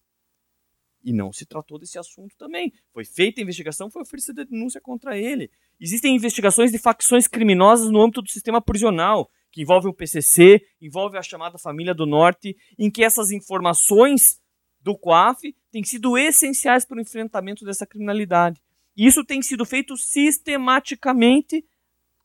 E 1.04 1.12
não 1.12 1.34
se 1.34 1.46
tratou 1.46 1.80
desse 1.80 1.98
assunto 1.98 2.36
também. 2.38 2.72
Foi 2.94 3.04
feita 3.04 3.42
a 3.42 3.44
investigação, 3.44 3.90
foi 3.90 4.04
oferecida 4.04 4.46
denúncia 4.46 4.80
contra 4.80 5.18
ele. 5.18 5.50
Existem 5.80 6.16
investigações 6.16 6.72
de 6.72 6.78
facções 6.78 7.28
criminosas 7.28 7.90
no 7.90 8.02
âmbito 8.02 8.22
do 8.22 8.30
sistema 8.30 8.62
prisional, 8.62 9.30
que 9.52 9.64
envolvem 9.64 9.90
o 9.90 9.94
PCC, 9.94 10.64
envolve 10.80 11.18
a 11.18 11.24
chamada 11.24 11.58
Família 11.58 11.94
do 11.94 12.06
Norte, 12.06 12.56
em 12.78 12.90
que 12.90 13.04
essas 13.04 13.32
informações 13.32 14.40
do 14.80 14.96
COAF 14.96 15.56
têm 15.72 15.84
sido 15.84 16.18
essenciais 16.18 16.86
para 16.86 16.98
o 16.98 17.02
enfrentamento 17.02 17.66
dessa 17.66 17.86
criminalidade. 17.86 18.62
Isso 18.96 19.24
tem 19.24 19.42
sido 19.42 19.66
feito 19.66 19.96
sistematicamente 19.98 21.66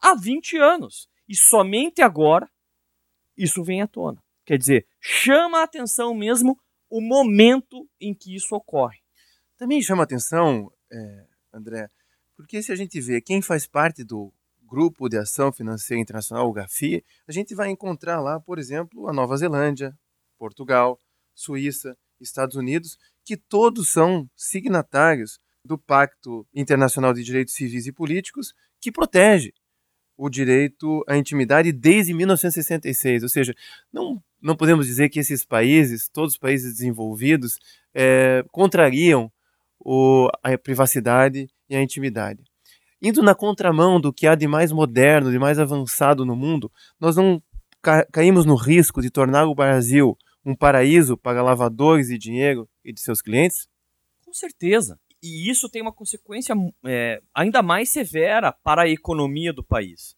há 0.01 0.15
20 0.15 0.57
anos. 0.57 1.09
E 1.27 1.35
somente 1.35 2.01
agora 2.01 2.49
isso 3.37 3.63
vem 3.63 3.81
à 3.81 3.87
tona. 3.87 4.21
Quer 4.45 4.57
dizer, 4.57 4.87
chama 4.99 5.59
a 5.59 5.63
atenção 5.63 6.13
mesmo 6.13 6.59
o 6.89 7.01
momento 7.01 7.87
em 7.99 8.13
que 8.13 8.35
isso 8.35 8.55
ocorre. 8.55 8.99
Também 9.57 9.81
chama 9.81 10.03
a 10.03 10.05
atenção, 10.05 10.71
é, 10.91 11.25
André, 11.53 11.89
porque 12.35 12.61
se 12.63 12.71
a 12.71 12.75
gente 12.75 12.99
vê 13.01 13.19
quem 13.19 13.41
faz 13.41 13.67
parte 13.67 14.03
do 14.03 14.31
Grupo 14.63 15.09
de 15.09 15.17
Ação 15.17 15.51
Financeira 15.51 16.01
Internacional, 16.01 16.47
o 16.47 16.53
GAFI, 16.53 17.03
a 17.27 17.31
gente 17.31 17.55
vai 17.55 17.69
encontrar 17.69 18.19
lá, 18.21 18.39
por 18.39 18.59
exemplo, 18.59 19.07
a 19.07 19.13
Nova 19.13 19.35
Zelândia, 19.37 19.97
Portugal, 20.37 20.99
Suíça, 21.33 21.97
Estados 22.19 22.55
Unidos, 22.55 22.97
que 23.23 23.37
todos 23.37 23.89
são 23.89 24.29
signatários 24.35 25.39
do 25.67 25.77
Pacto 25.77 26.47
Internacional 26.53 27.13
de 27.13 27.23
Direitos 27.23 27.53
Civis 27.53 27.85
e 27.85 27.91
Políticos, 27.91 28.53
que 28.79 28.91
protege 28.91 29.53
o 30.17 30.29
direito 30.29 31.03
à 31.07 31.15
intimidade 31.15 31.71
desde 31.71 32.13
1966. 32.13 33.21
Ou 33.21 33.29
seja, 33.29 33.53
não, 33.93 34.21
não 34.41 34.55
podemos 34.55 34.87
dizer 34.87 35.09
que 35.09 35.19
esses 35.19 35.45
países, 35.45 36.09
todos 36.09 36.33
os 36.33 36.39
países 36.39 36.73
desenvolvidos, 36.73 37.59
é, 37.93 38.43
contrariam 38.51 39.31
o, 39.79 40.27
a 40.41 40.57
privacidade 40.57 41.47
e 41.69 41.75
a 41.75 41.81
intimidade. 41.81 42.43
Indo 42.99 43.21
na 43.21 43.35
contramão 43.35 44.01
do 44.01 44.11
que 44.11 44.25
há 44.25 44.33
de 44.33 44.47
mais 44.47 44.71
moderno, 44.71 45.29
de 45.29 45.37
mais 45.37 45.59
avançado 45.59 46.25
no 46.25 46.35
mundo, 46.35 46.71
nós 46.99 47.15
não 47.15 47.41
ca 47.79 48.03
caímos 48.11 48.43
no 48.43 48.55
risco 48.55 49.01
de 49.01 49.11
tornar 49.11 49.45
o 49.45 49.53
Brasil 49.53 50.17
um 50.43 50.55
paraíso 50.55 51.15
para 51.17 51.43
lavadores 51.43 52.07
de 52.07 52.17
dinheiro 52.17 52.67
e 52.83 52.91
de 52.91 53.01
seus 53.01 53.21
clientes? 53.21 53.67
Com 54.25 54.33
certeza. 54.33 54.99
E 55.21 55.49
isso 55.49 55.67
tem 55.67 55.81
uma 55.81 55.91
consequência 55.91 56.53
é, 56.85 57.21
ainda 57.33 57.61
mais 57.61 57.89
severa 57.89 58.51
para 58.51 58.83
a 58.83 58.89
economia 58.89 59.51
do 59.51 59.63
país. 59.63 60.15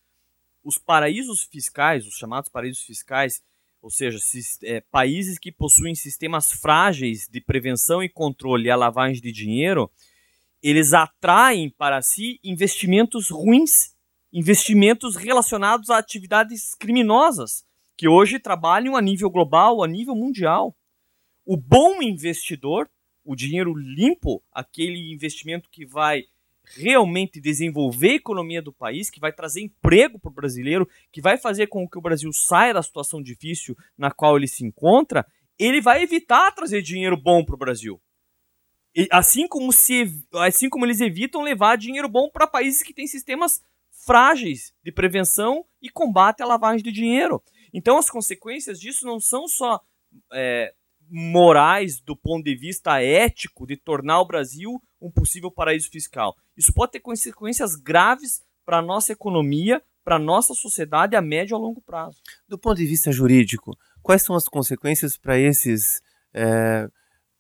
Os 0.64 0.78
paraísos 0.78 1.44
fiscais, 1.44 2.06
os 2.06 2.16
chamados 2.16 2.50
paraísos 2.50 2.84
fiscais, 2.84 3.42
ou 3.82 3.90
seja, 3.90 4.20
é, 4.64 4.82
países 4.82 5.40
que 5.40 5.52
possuem 5.52 5.96
sistemas 5.96 6.52
frágeis 6.52 7.30
de 7.32 7.40
prevenção 7.40 8.04
e 8.04 8.10
controle 8.10 8.70
à 8.70 8.76
lavagem 8.76 9.22
de 9.22 9.32
dinheiro, 9.32 9.90
eles 10.62 10.94
atraem 10.94 11.70
para 11.70 12.02
si 12.02 12.40
investimentos 12.44 13.30
ruins, 13.30 13.96
investimentos 14.34 15.16
relacionados 15.16 15.90
a 15.90 15.98
atividades 15.98 16.76
criminosas, 16.76 17.66
que 17.96 18.08
hoje 18.08 18.38
trabalham 18.38 18.96
a 18.96 19.02
nível 19.02 19.30
global, 19.30 19.82
a 19.82 19.88
nível 19.88 20.16
mundial. 20.16 20.76
O 21.46 21.56
bom 21.56 22.02
investidor 22.02 22.90
o 23.30 23.36
dinheiro 23.36 23.76
limpo, 23.76 24.44
aquele 24.52 25.14
investimento 25.14 25.70
que 25.70 25.86
vai 25.86 26.24
realmente 26.64 27.40
desenvolver 27.40 28.10
a 28.10 28.16
economia 28.16 28.60
do 28.60 28.74
país, 28.74 29.12
que 29.12 29.20
vai 29.20 29.32
trazer 29.32 29.62
emprego 29.62 30.18
para 30.18 30.32
o 30.32 30.34
brasileiro, 30.34 30.90
que 31.12 31.22
vai 31.22 31.38
fazer 31.38 31.68
com 31.68 31.88
que 31.88 32.00
o 32.00 32.02
Brasil 32.02 32.34
saia 32.34 32.74
da 32.74 32.82
situação 32.82 33.22
difícil 33.22 33.78
na 33.96 34.10
qual 34.10 34.36
ele 34.36 34.48
se 34.48 34.66
encontra, 34.66 35.24
ele 35.60 35.80
vai 35.80 36.02
evitar 36.02 36.52
trazer 36.54 36.82
dinheiro 36.82 37.16
bom 37.16 37.46
para 37.46 37.54
o 37.54 37.58
Brasil. 37.58 38.02
E 38.96 39.08
assim 39.12 39.48
como 39.48 39.72
se, 39.72 40.12
assim 40.38 40.68
como 40.68 40.88
eles 40.88 41.00
evitam 41.00 41.44
levar 41.44 41.78
dinheiro 41.78 42.10
bom 42.10 42.32
para 42.32 42.48
países 42.48 42.82
que 42.82 42.96
têm 42.96 43.06
sistemas 43.06 43.62
frágeis 44.08 44.74
de 44.84 44.92
prevenção 44.92 45.64
e 45.80 45.88
combate 45.88 46.42
à 46.42 46.48
lavagem 46.48 46.82
de 46.82 46.92
dinheiro. 46.92 47.44
Então 47.72 48.00
as 48.00 48.10
consequências 48.10 48.80
disso 48.80 49.06
não 49.06 49.20
são 49.20 49.48
só 49.48 49.80
é, 50.34 50.74
morais 51.10 52.00
do 52.00 52.16
ponto 52.16 52.44
de 52.44 52.56
vista 52.56 53.02
ético 53.02 53.66
de 53.66 53.76
tornar 53.76 54.22
o 54.22 54.26
Brasil 54.26 54.82
um 55.02 55.12
possível 55.12 55.52
paraíso 55.52 55.90
fiscal. 55.90 56.36
Isso 56.56 56.74
pode 56.74 56.94
ter 56.94 57.00
consequências 57.00 57.76
graves 57.76 58.42
para 58.66 58.78
a 58.78 58.82
nossa 58.82 59.12
economia, 59.14 59.82
para 60.04 60.18
a 60.18 60.20
nossa 60.20 60.54
sociedade 60.54 61.16
a 61.16 61.22
médio 61.22 61.54
e 61.54 61.58
a 61.58 61.60
longo 61.60 61.82
prazo. 61.82 62.18
Do 62.48 62.58
ponto 62.58 62.78
de 62.78 62.86
vista 62.86 63.12
jurídico, 63.12 63.78
quais 64.02 64.24
são 64.24 64.36
as 64.36 64.46
consequências 64.46 65.18
para 65.18 65.38
esses 65.38 66.02
é, 66.34 66.88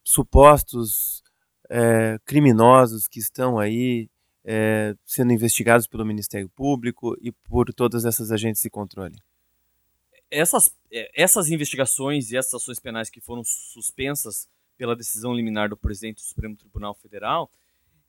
supostos 0.04 1.22
é, 1.70 2.18
criminosos 2.26 3.08
que 3.08 3.20
estão 3.20 3.60
aí 3.60 4.10
é, 4.44 4.96
sendo 5.06 5.32
investigados 5.34 5.86
pelo 5.86 6.06
Ministério 6.06 6.50
Público 6.50 7.16
e 7.22 7.32
por 7.32 7.72
todas 7.74 8.06
essas 8.06 8.32
agentes 8.32 8.62
de 8.62 8.70
controle? 8.70 9.18
Essas, 10.32 10.74
é, 10.92 11.12
essas 11.16 11.50
investigações 11.50 12.32
e 12.32 12.38
essas 12.38 12.56
ações 12.56 12.80
penais 12.80 13.10
que 13.10 13.22
foram 13.22 13.44
suspensas 13.44 14.48
pela 14.78 14.96
decisão 14.96 15.34
liminar 15.34 15.70
do 15.70 15.78
presidente 15.78 16.18
do 16.18 16.22
Supremo 16.22 16.56
Tribunal 16.56 16.96
Federal, 16.96 17.52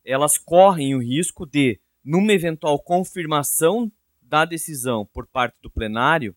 elas 0.05 0.37
correm 0.37 0.95
o 0.95 1.01
risco 1.01 1.45
de, 1.45 1.79
numa 2.03 2.33
eventual 2.33 2.79
confirmação 2.79 3.91
da 4.21 4.45
decisão 4.45 5.05
por 5.05 5.27
parte 5.27 5.57
do 5.61 5.69
plenário, 5.69 6.35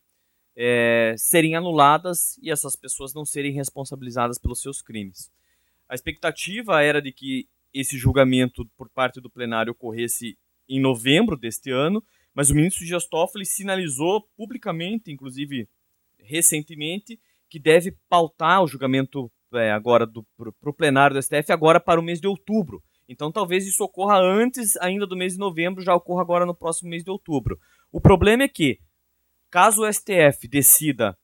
é, 0.55 1.15
serem 1.17 1.55
anuladas 1.55 2.37
e 2.41 2.51
essas 2.51 2.75
pessoas 2.75 3.13
não 3.13 3.25
serem 3.25 3.53
responsabilizadas 3.53 4.37
pelos 4.37 4.61
seus 4.61 4.81
crimes. 4.81 5.31
A 5.87 5.95
expectativa 5.95 6.81
era 6.81 7.01
de 7.01 7.11
que 7.11 7.47
esse 7.73 7.97
julgamento 7.97 8.65
por 8.77 8.89
parte 8.89 9.19
do 9.19 9.29
plenário 9.29 9.71
ocorresse 9.71 10.37
em 10.67 10.79
novembro 10.79 11.37
deste 11.37 11.71
ano, 11.71 12.03
mas 12.35 12.49
o 12.49 12.55
ministro 12.55 12.85
Dias 12.85 13.07
Toffoli 13.07 13.45
sinalizou 13.45 14.21
publicamente, 14.35 15.11
inclusive 15.11 15.69
recentemente, 16.19 17.17
que 17.49 17.57
deve 17.57 17.97
pautar 18.09 18.61
o 18.61 18.67
julgamento 18.67 19.31
é, 19.53 19.71
agora 19.71 20.05
para 20.05 20.69
o 20.69 20.73
plenário 20.73 21.15
do 21.15 21.21
STF 21.21 21.51
agora 21.51 21.79
para 21.79 21.99
o 21.99 22.03
mês 22.03 22.19
de 22.19 22.27
outubro. 22.27 22.83
Então 23.07 23.31
talvez 23.31 23.65
isso 23.65 23.83
ocorra 23.83 24.19
antes 24.19 24.75
ainda 24.77 25.07
do 25.07 25.15
mês 25.15 25.33
de 25.33 25.39
novembro, 25.39 25.83
já 25.83 25.95
ocorra 25.95 26.21
agora 26.21 26.45
no 26.45 26.55
próximo 26.55 26.89
mês 26.89 27.03
de 27.03 27.09
outubro. 27.09 27.57
O 27.91 28.01
problema 28.01 28.43
é 28.43 28.47
que, 28.49 28.79
caso 29.49 29.83
o 29.83 29.93
STF 29.93 30.47
decida 30.49 31.17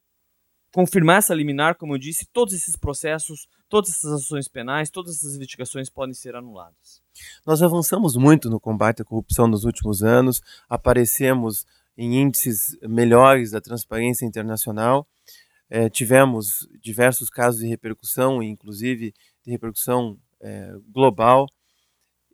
confirmar 0.73 1.17
essa 1.17 1.33
liminar, 1.33 1.75
como 1.75 1.95
eu 1.95 1.97
disse, 1.97 2.25
todos 2.31 2.53
esses 2.53 2.77
processos, 2.77 3.49
todas 3.71 3.89
essas 3.91 4.11
ações 4.11 4.49
penais, 4.49 4.89
todas 4.89 5.15
essas 5.15 5.35
investigações 5.35 5.89
podem 5.89 6.13
ser 6.13 6.35
anuladas. 6.35 7.01
Nós 7.45 7.63
avançamos 7.63 8.17
muito 8.17 8.49
no 8.49 8.59
combate 8.59 9.01
à 9.01 9.05
corrupção 9.05 9.47
nos 9.47 9.63
últimos 9.63 10.03
anos, 10.03 10.41
aparecemos 10.69 11.65
em 11.97 12.21
índices 12.21 12.77
melhores 12.81 13.51
da 13.51 13.61
transparência 13.61 14.25
internacional. 14.25 15.07
É, 15.69 15.89
tivemos 15.89 16.67
diversos 16.81 17.29
casos 17.29 17.61
de 17.61 17.67
repercussão, 17.67 18.43
inclusive 18.43 19.13
de 19.41 19.51
repercussão 19.51 20.19
é, 20.41 20.73
global, 20.91 21.47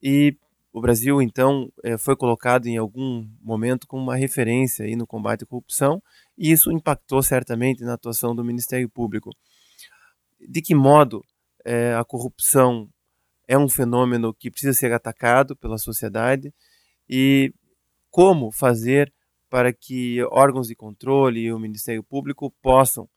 e 0.01 0.35
o 0.73 0.81
Brasil, 0.81 1.21
então, 1.21 1.71
é, 1.83 1.97
foi 1.97 2.15
colocado 2.15 2.67
em 2.67 2.77
algum 2.77 3.27
momento 3.41 3.87
como 3.87 4.03
uma 4.03 4.15
referência 4.15 4.85
aí 4.85 4.95
no 4.95 5.07
combate 5.07 5.43
à 5.43 5.47
corrupção, 5.47 6.01
e 6.37 6.51
isso 6.51 6.71
impactou 6.71 7.21
certamente 7.21 7.83
na 7.83 7.93
atuação 7.93 8.35
do 8.35 8.43
Ministério 8.43 8.89
Público. 8.89 9.31
De 10.39 10.61
que 10.61 10.75
modo 10.75 11.23
é, 11.65 11.93
a 11.95 12.03
corrupção 12.03 12.89
é 13.47 13.57
um 13.57 13.69
fenômeno 13.69 14.33
que 14.33 14.51
precisa 14.51 14.73
ser 14.73 14.91
atacado 14.93 15.55
pela 15.55 15.77
sociedade 15.77 16.53
e 17.09 17.53
como 18.09 18.51
fazer 18.51 19.13
para 19.49 19.71
que 19.71 20.21
órgãos 20.25 20.67
de 20.67 20.75
controle 20.75 21.39
e 21.39 21.53
o 21.53 21.59
Ministério 21.59 22.03
Público 22.03 22.51
possam 22.61 23.09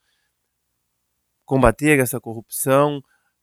combater 1.44 1.98
essa 1.98 2.20
corrupção 2.20 3.02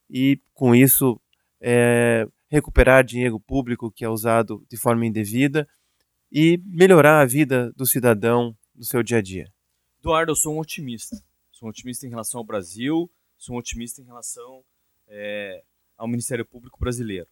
e, 0.10 0.40
com 0.54 0.74
isso, 0.74 1.20
é, 1.60 2.26
recuperar 2.48 3.04
dinheiro 3.04 3.40
público 3.40 3.92
que 3.92 4.06
é 4.06 4.10
usado 4.10 4.66
de 4.70 4.78
forma 4.78 5.06
indevida 5.06 5.68
e 6.32 6.62
melhorar 6.66 7.20
a 7.20 7.26
vida 7.26 7.72
do 7.74 7.86
cidadão 7.86 8.56
no 8.74 8.86
seu 8.86 9.04
dia 9.04 9.18
a 9.18 9.22
dia. 9.22 9.52
Eduardo, 10.00 10.32
eu 10.32 10.36
sou 10.36 10.56
um 10.56 10.60
otimista. 10.60 11.22
Sou 11.52 11.68
um 11.68 11.70
otimista 11.70 12.06
em 12.06 12.10
relação 12.10 12.40
ao 12.40 12.46
Brasil, 12.46 13.10
sou 13.38 13.56
um 13.56 13.60
otimista 13.60 14.02
em 14.02 14.06
relação 14.06 14.64
é, 15.08 15.64
ao 15.98 16.08
Ministério 16.08 16.46
Público 16.46 16.80
brasileiro. 16.80 17.28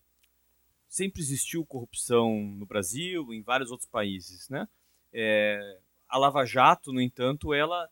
Sempre 0.88 1.22
existiu 1.22 1.66
corrupção 1.66 2.40
no 2.40 2.66
Brasil, 2.66 3.34
em 3.34 3.42
vários 3.42 3.72
outros 3.72 3.90
países, 3.90 4.48
né? 4.50 4.68
É, 5.12 5.80
a 6.08 6.18
Lava 6.18 6.46
Jato, 6.46 6.94
no 6.94 7.02
entanto, 7.02 7.54
ela 7.54 7.90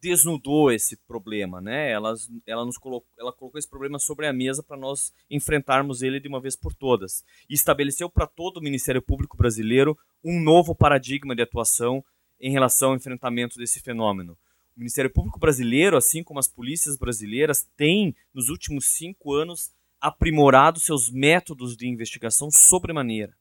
desnudou 0.00 0.70
esse 0.70 0.96
problema, 0.96 1.60
né? 1.60 1.90
Ela, 1.90 2.14
ela 2.46 2.64
nos 2.64 2.78
colocou, 2.78 3.08
ela 3.18 3.32
colocou 3.32 3.58
esse 3.58 3.68
problema 3.68 3.98
sobre 3.98 4.26
a 4.26 4.32
mesa 4.32 4.62
para 4.62 4.76
nós 4.76 5.12
enfrentarmos 5.30 6.02
ele 6.02 6.20
de 6.20 6.28
uma 6.28 6.40
vez 6.40 6.54
por 6.54 6.74
todas 6.74 7.24
e 7.48 7.54
estabeleceu 7.54 8.08
para 8.08 8.26
todo 8.26 8.58
o 8.58 8.62
Ministério 8.62 9.02
Público 9.02 9.36
brasileiro 9.36 9.98
um 10.22 10.40
novo 10.40 10.74
paradigma 10.74 11.34
de 11.34 11.42
atuação 11.42 12.04
em 12.40 12.52
relação 12.52 12.90
ao 12.90 12.96
enfrentamento 12.96 13.58
desse 13.58 13.80
fenômeno. 13.80 14.38
O 14.76 14.80
Ministério 14.80 15.10
Público 15.10 15.38
brasileiro, 15.38 15.96
assim 15.96 16.22
como 16.22 16.38
as 16.38 16.48
polícias 16.48 16.96
brasileiras, 16.96 17.66
tem 17.76 18.14
nos 18.34 18.48
últimos 18.48 18.86
cinco 18.86 19.32
anos 19.32 19.72
aprimorado 20.00 20.78
seus 20.78 21.10
métodos 21.10 21.76
de 21.76 21.88
investigação 21.88 22.50
sobremaneira 22.50 23.34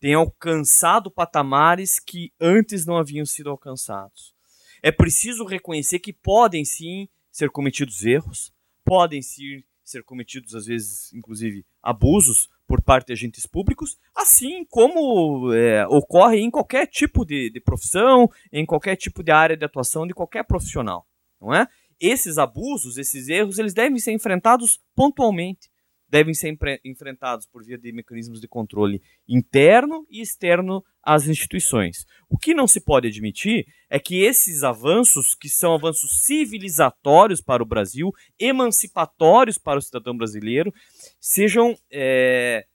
tem 0.00 0.14
alcançado 0.14 1.10
patamares 1.10 2.00
que 2.00 2.32
antes 2.40 2.86
não 2.86 2.96
haviam 2.96 3.26
sido 3.26 3.50
alcançados. 3.50 4.34
É 4.82 4.90
preciso 4.90 5.44
reconhecer 5.44 5.98
que 5.98 6.12
podem 6.12 6.64
sim 6.64 7.06
ser 7.30 7.50
cometidos 7.50 8.04
erros, 8.06 8.50
podem 8.82 9.20
sim, 9.20 9.62
ser 9.84 10.02
cometidos, 10.02 10.54
às 10.54 10.64
vezes, 10.64 11.12
inclusive, 11.12 11.66
abusos 11.82 12.48
por 12.70 12.80
parte 12.80 13.08
de 13.08 13.14
agentes 13.14 13.46
públicos, 13.46 13.98
assim 14.14 14.64
como 14.70 15.52
é, 15.52 15.84
ocorre 15.88 16.38
em 16.38 16.48
qualquer 16.48 16.86
tipo 16.86 17.24
de, 17.24 17.50
de, 17.50 17.60
profissão, 17.60 18.28
em 18.52 18.64
qualquer 18.64 18.94
tipo 18.94 19.24
de 19.24 19.32
área 19.32 19.56
de 19.56 19.64
atuação 19.64 20.06
de 20.06 20.14
qualquer 20.14 20.44
profissional, 20.44 21.04
não 21.40 21.52
é? 21.52 21.66
Esses 21.98 22.38
abusos, 22.38 22.96
esses 22.96 23.26
erros, 23.28 23.58
eles 23.58 23.74
devem 23.74 23.98
ser 23.98 24.12
enfrentados 24.12 24.78
pontualmente, 24.94 25.68
devem 26.10 26.34
ser 26.34 26.56
enfrentados 26.84 27.46
por 27.46 27.64
via 27.64 27.78
de 27.78 27.92
mecanismos 27.92 28.40
de 28.40 28.48
controle 28.48 29.00
interno 29.28 30.06
e 30.10 30.20
externo 30.20 30.84
às 31.02 31.28
instituições. 31.28 32.04
O 32.28 32.36
que 32.36 32.52
não 32.52 32.66
se 32.66 32.80
pode 32.80 33.08
admitir 33.08 33.66
é 33.88 33.98
que 33.98 34.22
esses 34.22 34.64
avanços, 34.64 35.34
que 35.34 35.48
são 35.48 35.74
avanços 35.74 36.22
civilizatórios 36.22 37.40
para 37.40 37.62
o 37.62 37.66
Brasil, 37.66 38.12
emancipatórios 38.38 39.56
para 39.56 39.78
o 39.78 39.82
cidadão 39.82 40.16
brasileiro, 40.16 40.74
sejam 41.20 41.76
é, 41.90 42.66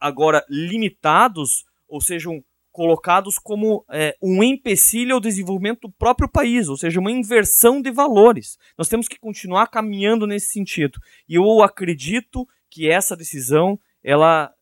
agora 0.00 0.44
limitados 0.48 1.64
ou 1.86 2.00
sejam 2.00 2.42
colocados 2.74 3.38
como 3.38 3.84
é, 3.88 4.16
um 4.20 4.42
empecilho 4.42 5.14
ao 5.14 5.20
desenvolvimento 5.20 5.82
do 5.82 5.92
próprio 5.92 6.28
país, 6.28 6.68
ou 6.68 6.76
seja, 6.76 6.98
uma 6.98 7.12
inversão 7.12 7.80
de 7.80 7.88
valores. 7.92 8.58
Nós 8.76 8.88
temos 8.88 9.06
que 9.06 9.16
continuar 9.16 9.68
caminhando 9.68 10.26
nesse 10.26 10.48
sentido. 10.48 10.98
E 11.28 11.36
eu 11.36 11.62
acredito 11.62 12.44
que 12.74 12.90
essa 12.90 13.16
decisão 13.16 13.78
ela 14.02 14.52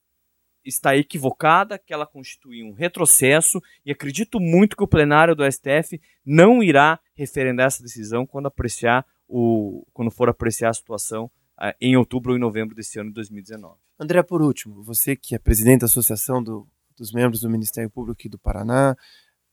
está 0.63 0.95
equivocada, 0.95 1.79
que 1.79 1.95
ela 1.95 2.07
constitui 2.07 2.63
um 2.63 2.75
retrocesso 2.75 3.59
e 3.87 3.91
acredito 3.91 4.39
muito 4.39 4.77
que 4.77 4.85
o 4.85 4.87
plenário 4.87 5.35
do 5.35 5.51
STF 5.51 5.99
não 6.25 6.63
irá 6.63 7.01
referendar 7.15 7.69
essa 7.69 7.83
decisão 7.83 8.27
quando 8.27 8.47
apreciar 8.47 9.07
o 9.27 9.87
quando 9.95 10.11
for 10.11 10.29
apreciar 10.29 10.69
a 10.69 10.75
situação 10.75 11.25
uh, 11.59 11.73
em 11.81 11.97
outubro 11.97 12.33
ou 12.33 12.37
em 12.37 12.41
novembro 12.41 12.77
desse 12.77 13.01
ano 13.01 13.09
de 13.09 13.15
2019. 13.15 13.81
André, 13.99 14.23
por 14.23 14.43
último, 14.43 14.83
você 14.83 15.17
que 15.17 15.35
é 15.35 15.39
presidente 15.39 15.81
da 15.81 15.87
Associação 15.87 16.43
do, 16.43 16.69
dos 16.95 17.13
Membros 17.13 17.41
do 17.41 17.49
Ministério 17.49 17.91
Público 17.91 18.21
aqui 18.21 18.29
do 18.29 18.39
Paraná, 18.39 18.95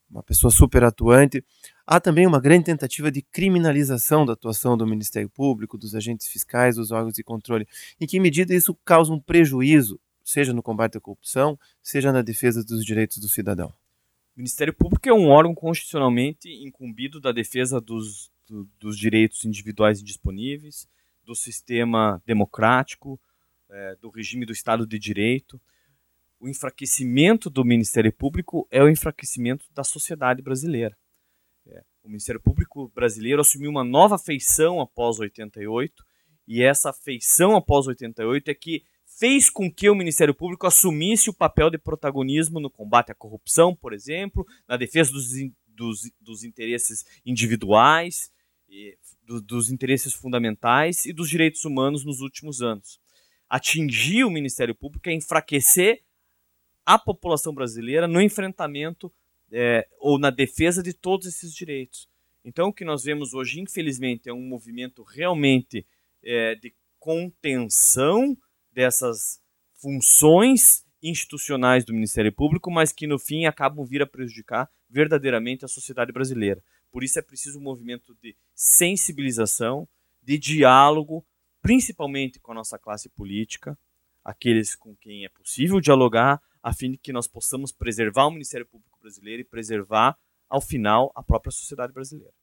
uma 0.09 0.23
pessoa 0.23 0.49
super 0.51 0.83
atuante, 0.83 1.43
há 1.85 1.99
também 1.99 2.25
uma 2.25 2.39
grande 2.39 2.65
tentativa 2.65 3.11
de 3.11 3.21
criminalização 3.21 4.25
da 4.25 4.33
atuação 4.33 4.75
do 4.75 4.87
Ministério 4.87 5.29
Público, 5.29 5.77
dos 5.77 5.93
agentes 5.93 6.27
fiscais, 6.27 6.75
dos 6.75 6.91
órgãos 6.91 7.13
de 7.13 7.23
controle. 7.23 7.67
Em 7.99 8.07
que 8.07 8.19
medida 8.19 8.53
isso 8.53 8.75
causa 8.83 9.13
um 9.13 9.19
prejuízo 9.19 9.99
seja 10.29 10.53
no 10.53 10.61
combate 10.61 10.97
à 10.97 11.01
corrupção, 11.01 11.57
seja 11.81 12.11
na 12.11 12.21
defesa 12.21 12.63
dos 12.63 12.85
direitos 12.85 13.17
do 13.17 13.27
cidadão. 13.27 13.69
O 14.35 14.39
Ministério 14.39 14.73
Público 14.73 15.09
é 15.09 15.13
um 15.13 15.27
órgão 15.27 15.55
constitucionalmente 15.55 16.47
incumbido 16.63 17.19
da 17.19 17.31
defesa 17.31 17.81
dos, 17.81 18.31
do, 18.47 18.69
dos 18.79 18.97
direitos 18.97 19.43
individuais 19.43 20.01
indisponíveis, 20.01 20.87
do 21.25 21.35
sistema 21.35 22.21
democrático, 22.25 23.19
é, 23.69 23.95
do 24.01 24.09
regime 24.09 24.45
do 24.45 24.53
Estado 24.53 24.85
de 24.87 24.97
Direito. 24.97 25.59
O 26.39 26.47
enfraquecimento 26.47 27.49
do 27.49 27.65
Ministério 27.65 28.13
Público 28.13 28.65
é 28.71 28.81
o 28.81 28.89
enfraquecimento 28.89 29.65
da 29.73 29.83
sociedade 29.83 30.41
brasileira. 30.41 30.97
É, 31.67 31.83
o 32.01 32.07
Ministério 32.07 32.41
Público 32.41 32.89
brasileiro 32.95 33.41
assumiu 33.41 33.69
uma 33.69 33.83
nova 33.83 34.17
feição 34.17 34.79
após 34.79 35.19
88, 35.19 36.01
e 36.47 36.63
essa 36.63 36.93
feição 36.93 37.57
após 37.57 37.87
88 37.87 38.49
é 38.49 38.55
que 38.55 38.83
fez 39.19 39.49
com 39.49 39.69
que 39.69 39.89
o 39.89 39.95
Ministério 39.95 40.33
Público 40.33 40.65
assumisse 40.65 41.29
o 41.29 41.33
papel 41.33 41.69
de 41.69 41.77
protagonismo 41.77 42.61
no 42.61 42.69
combate 42.69 43.11
à 43.11 43.15
corrupção, 43.15 43.75
por 43.75 43.91
exemplo, 43.91 44.47
na 44.65 44.77
defesa 44.77 45.11
dos, 45.11 45.27
dos, 45.67 46.09
dos 46.21 46.43
interesses 46.45 47.05
individuais, 47.25 48.31
e, 48.69 48.97
do, 49.23 49.41
dos 49.41 49.69
interesses 49.69 50.13
fundamentais 50.13 51.05
e 51.05 51.11
dos 51.11 51.29
direitos 51.29 51.65
humanos 51.65 52.05
nos 52.05 52.21
últimos 52.21 52.61
anos. 52.61 52.99
Atingir 53.49 54.23
o 54.23 54.31
Ministério 54.31 54.75
Público 54.75 55.09
é 55.09 55.13
enfraquecer 55.13 56.01
a 56.89 56.97
população 56.97 57.53
brasileira 57.53 58.07
no 58.07 58.19
enfrentamento 58.19 59.13
é, 59.51 59.87
ou 59.99 60.17
na 60.17 60.31
defesa 60.31 60.81
de 60.81 60.91
todos 60.91 61.27
esses 61.27 61.53
direitos. 61.53 62.09
Então, 62.43 62.69
o 62.69 62.73
que 62.73 62.83
nós 62.83 63.03
vemos 63.03 63.35
hoje, 63.35 63.61
infelizmente, 63.61 64.27
é 64.27 64.33
um 64.33 64.41
movimento 64.41 65.03
realmente 65.03 65.85
é, 66.23 66.55
de 66.55 66.73
contenção 66.97 68.35
dessas 68.71 69.39
funções 69.75 70.83
institucionais 71.01 71.85
do 71.85 71.93
Ministério 71.93 72.33
Público, 72.33 72.71
mas 72.71 72.91
que 72.91 73.05
no 73.05 73.19
fim 73.19 73.45
acabam 73.45 73.85
vir 73.85 74.01
a 74.01 74.07
prejudicar 74.07 74.67
verdadeiramente 74.89 75.63
a 75.63 75.67
sociedade 75.67 76.11
brasileira. 76.11 76.63
Por 76.91 77.03
isso 77.03 77.19
é 77.19 77.21
preciso 77.21 77.59
um 77.59 77.63
movimento 77.63 78.17
de 78.19 78.35
sensibilização, 78.55 79.87
de 80.23 80.39
diálogo, 80.39 81.23
principalmente 81.61 82.39
com 82.39 82.51
a 82.51 82.55
nossa 82.55 82.79
classe 82.79 83.09
política, 83.09 83.77
aqueles 84.25 84.75
com 84.75 84.95
quem 84.95 85.23
é 85.23 85.29
possível 85.29 85.79
dialogar, 85.79 86.41
a 86.61 86.73
fim 86.73 86.91
de 86.91 86.97
que 86.97 87.13
nós 87.13 87.27
possamos 87.27 87.71
preservar 87.71 88.27
o 88.27 88.31
Ministério 88.31 88.65
Público 88.65 88.99
brasileiro 89.01 89.41
e 89.41 89.45
preservar, 89.45 90.17
ao 90.49 90.61
final, 90.61 91.11
a 91.15 91.23
própria 91.23 91.51
sociedade 91.51 91.93
brasileira. 91.93 92.33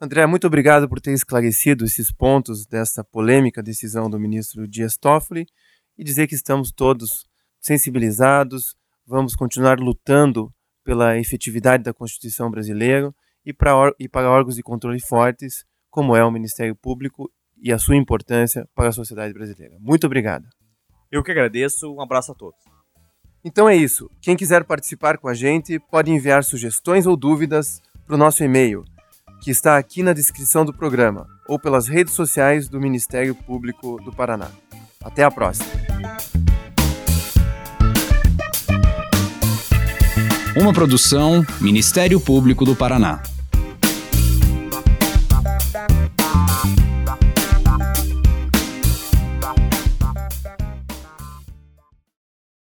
André, 0.00 0.26
muito 0.26 0.46
obrigado 0.46 0.88
por 0.88 1.00
ter 1.00 1.12
esclarecido 1.12 1.84
esses 1.84 2.10
pontos 2.10 2.66
dessa 2.66 3.04
polêmica 3.04 3.62
decisão 3.62 4.08
do 4.08 4.18
ministro 4.18 4.66
Dias 4.66 4.96
Toffoli 4.96 5.46
e 5.98 6.02
dizer 6.02 6.26
que 6.26 6.34
estamos 6.34 6.72
todos 6.72 7.26
sensibilizados, 7.60 8.74
vamos 9.06 9.34
continuar 9.34 9.78
lutando 9.78 10.50
pela 10.82 11.18
efetividade 11.18 11.82
da 11.82 11.92
Constituição 11.92 12.50
brasileira 12.50 13.14
e 13.44 13.52
para, 13.52 13.92
e 13.98 14.08
para 14.08 14.30
órgãos 14.30 14.56
de 14.56 14.62
controle 14.62 15.00
fortes, 15.00 15.66
como 15.90 16.16
é 16.16 16.24
o 16.24 16.30
Ministério 16.30 16.74
Público 16.74 17.30
e 17.62 17.70
a 17.70 17.78
sua 17.78 17.96
importância 17.96 18.66
para 18.74 18.88
a 18.88 18.92
sociedade 18.92 19.34
brasileira. 19.34 19.76
Muito 19.78 20.06
obrigado. 20.06 20.48
Eu 21.10 21.22
que 21.22 21.30
agradeço, 21.30 21.92
um 21.92 22.00
abraço 22.00 22.32
a 22.32 22.34
todos. 22.34 22.69
Então 23.44 23.68
é 23.68 23.74
isso. 23.74 24.10
Quem 24.20 24.36
quiser 24.36 24.64
participar 24.64 25.18
com 25.18 25.28
a 25.28 25.34
gente 25.34 25.78
pode 25.78 26.10
enviar 26.10 26.44
sugestões 26.44 27.06
ou 27.06 27.16
dúvidas 27.16 27.80
para 28.06 28.14
o 28.14 28.18
nosso 28.18 28.44
e-mail 28.44 28.84
que 29.40 29.50
está 29.50 29.78
aqui 29.78 30.02
na 30.02 30.12
descrição 30.12 30.64
do 30.64 30.72
programa 30.72 31.26
ou 31.48 31.58
pelas 31.58 31.88
redes 31.88 32.12
sociais 32.12 32.68
do 32.68 32.78
Ministério 32.78 33.34
Público 33.34 33.98
do 34.04 34.12
Paraná. 34.12 34.50
Até 35.02 35.24
a 35.24 35.30
próxima! 35.30 35.70
Uma 40.60 40.74
produção 40.74 41.42
Ministério 41.60 42.20
Público 42.20 42.64
do 42.66 42.76
Paraná. 42.76 43.22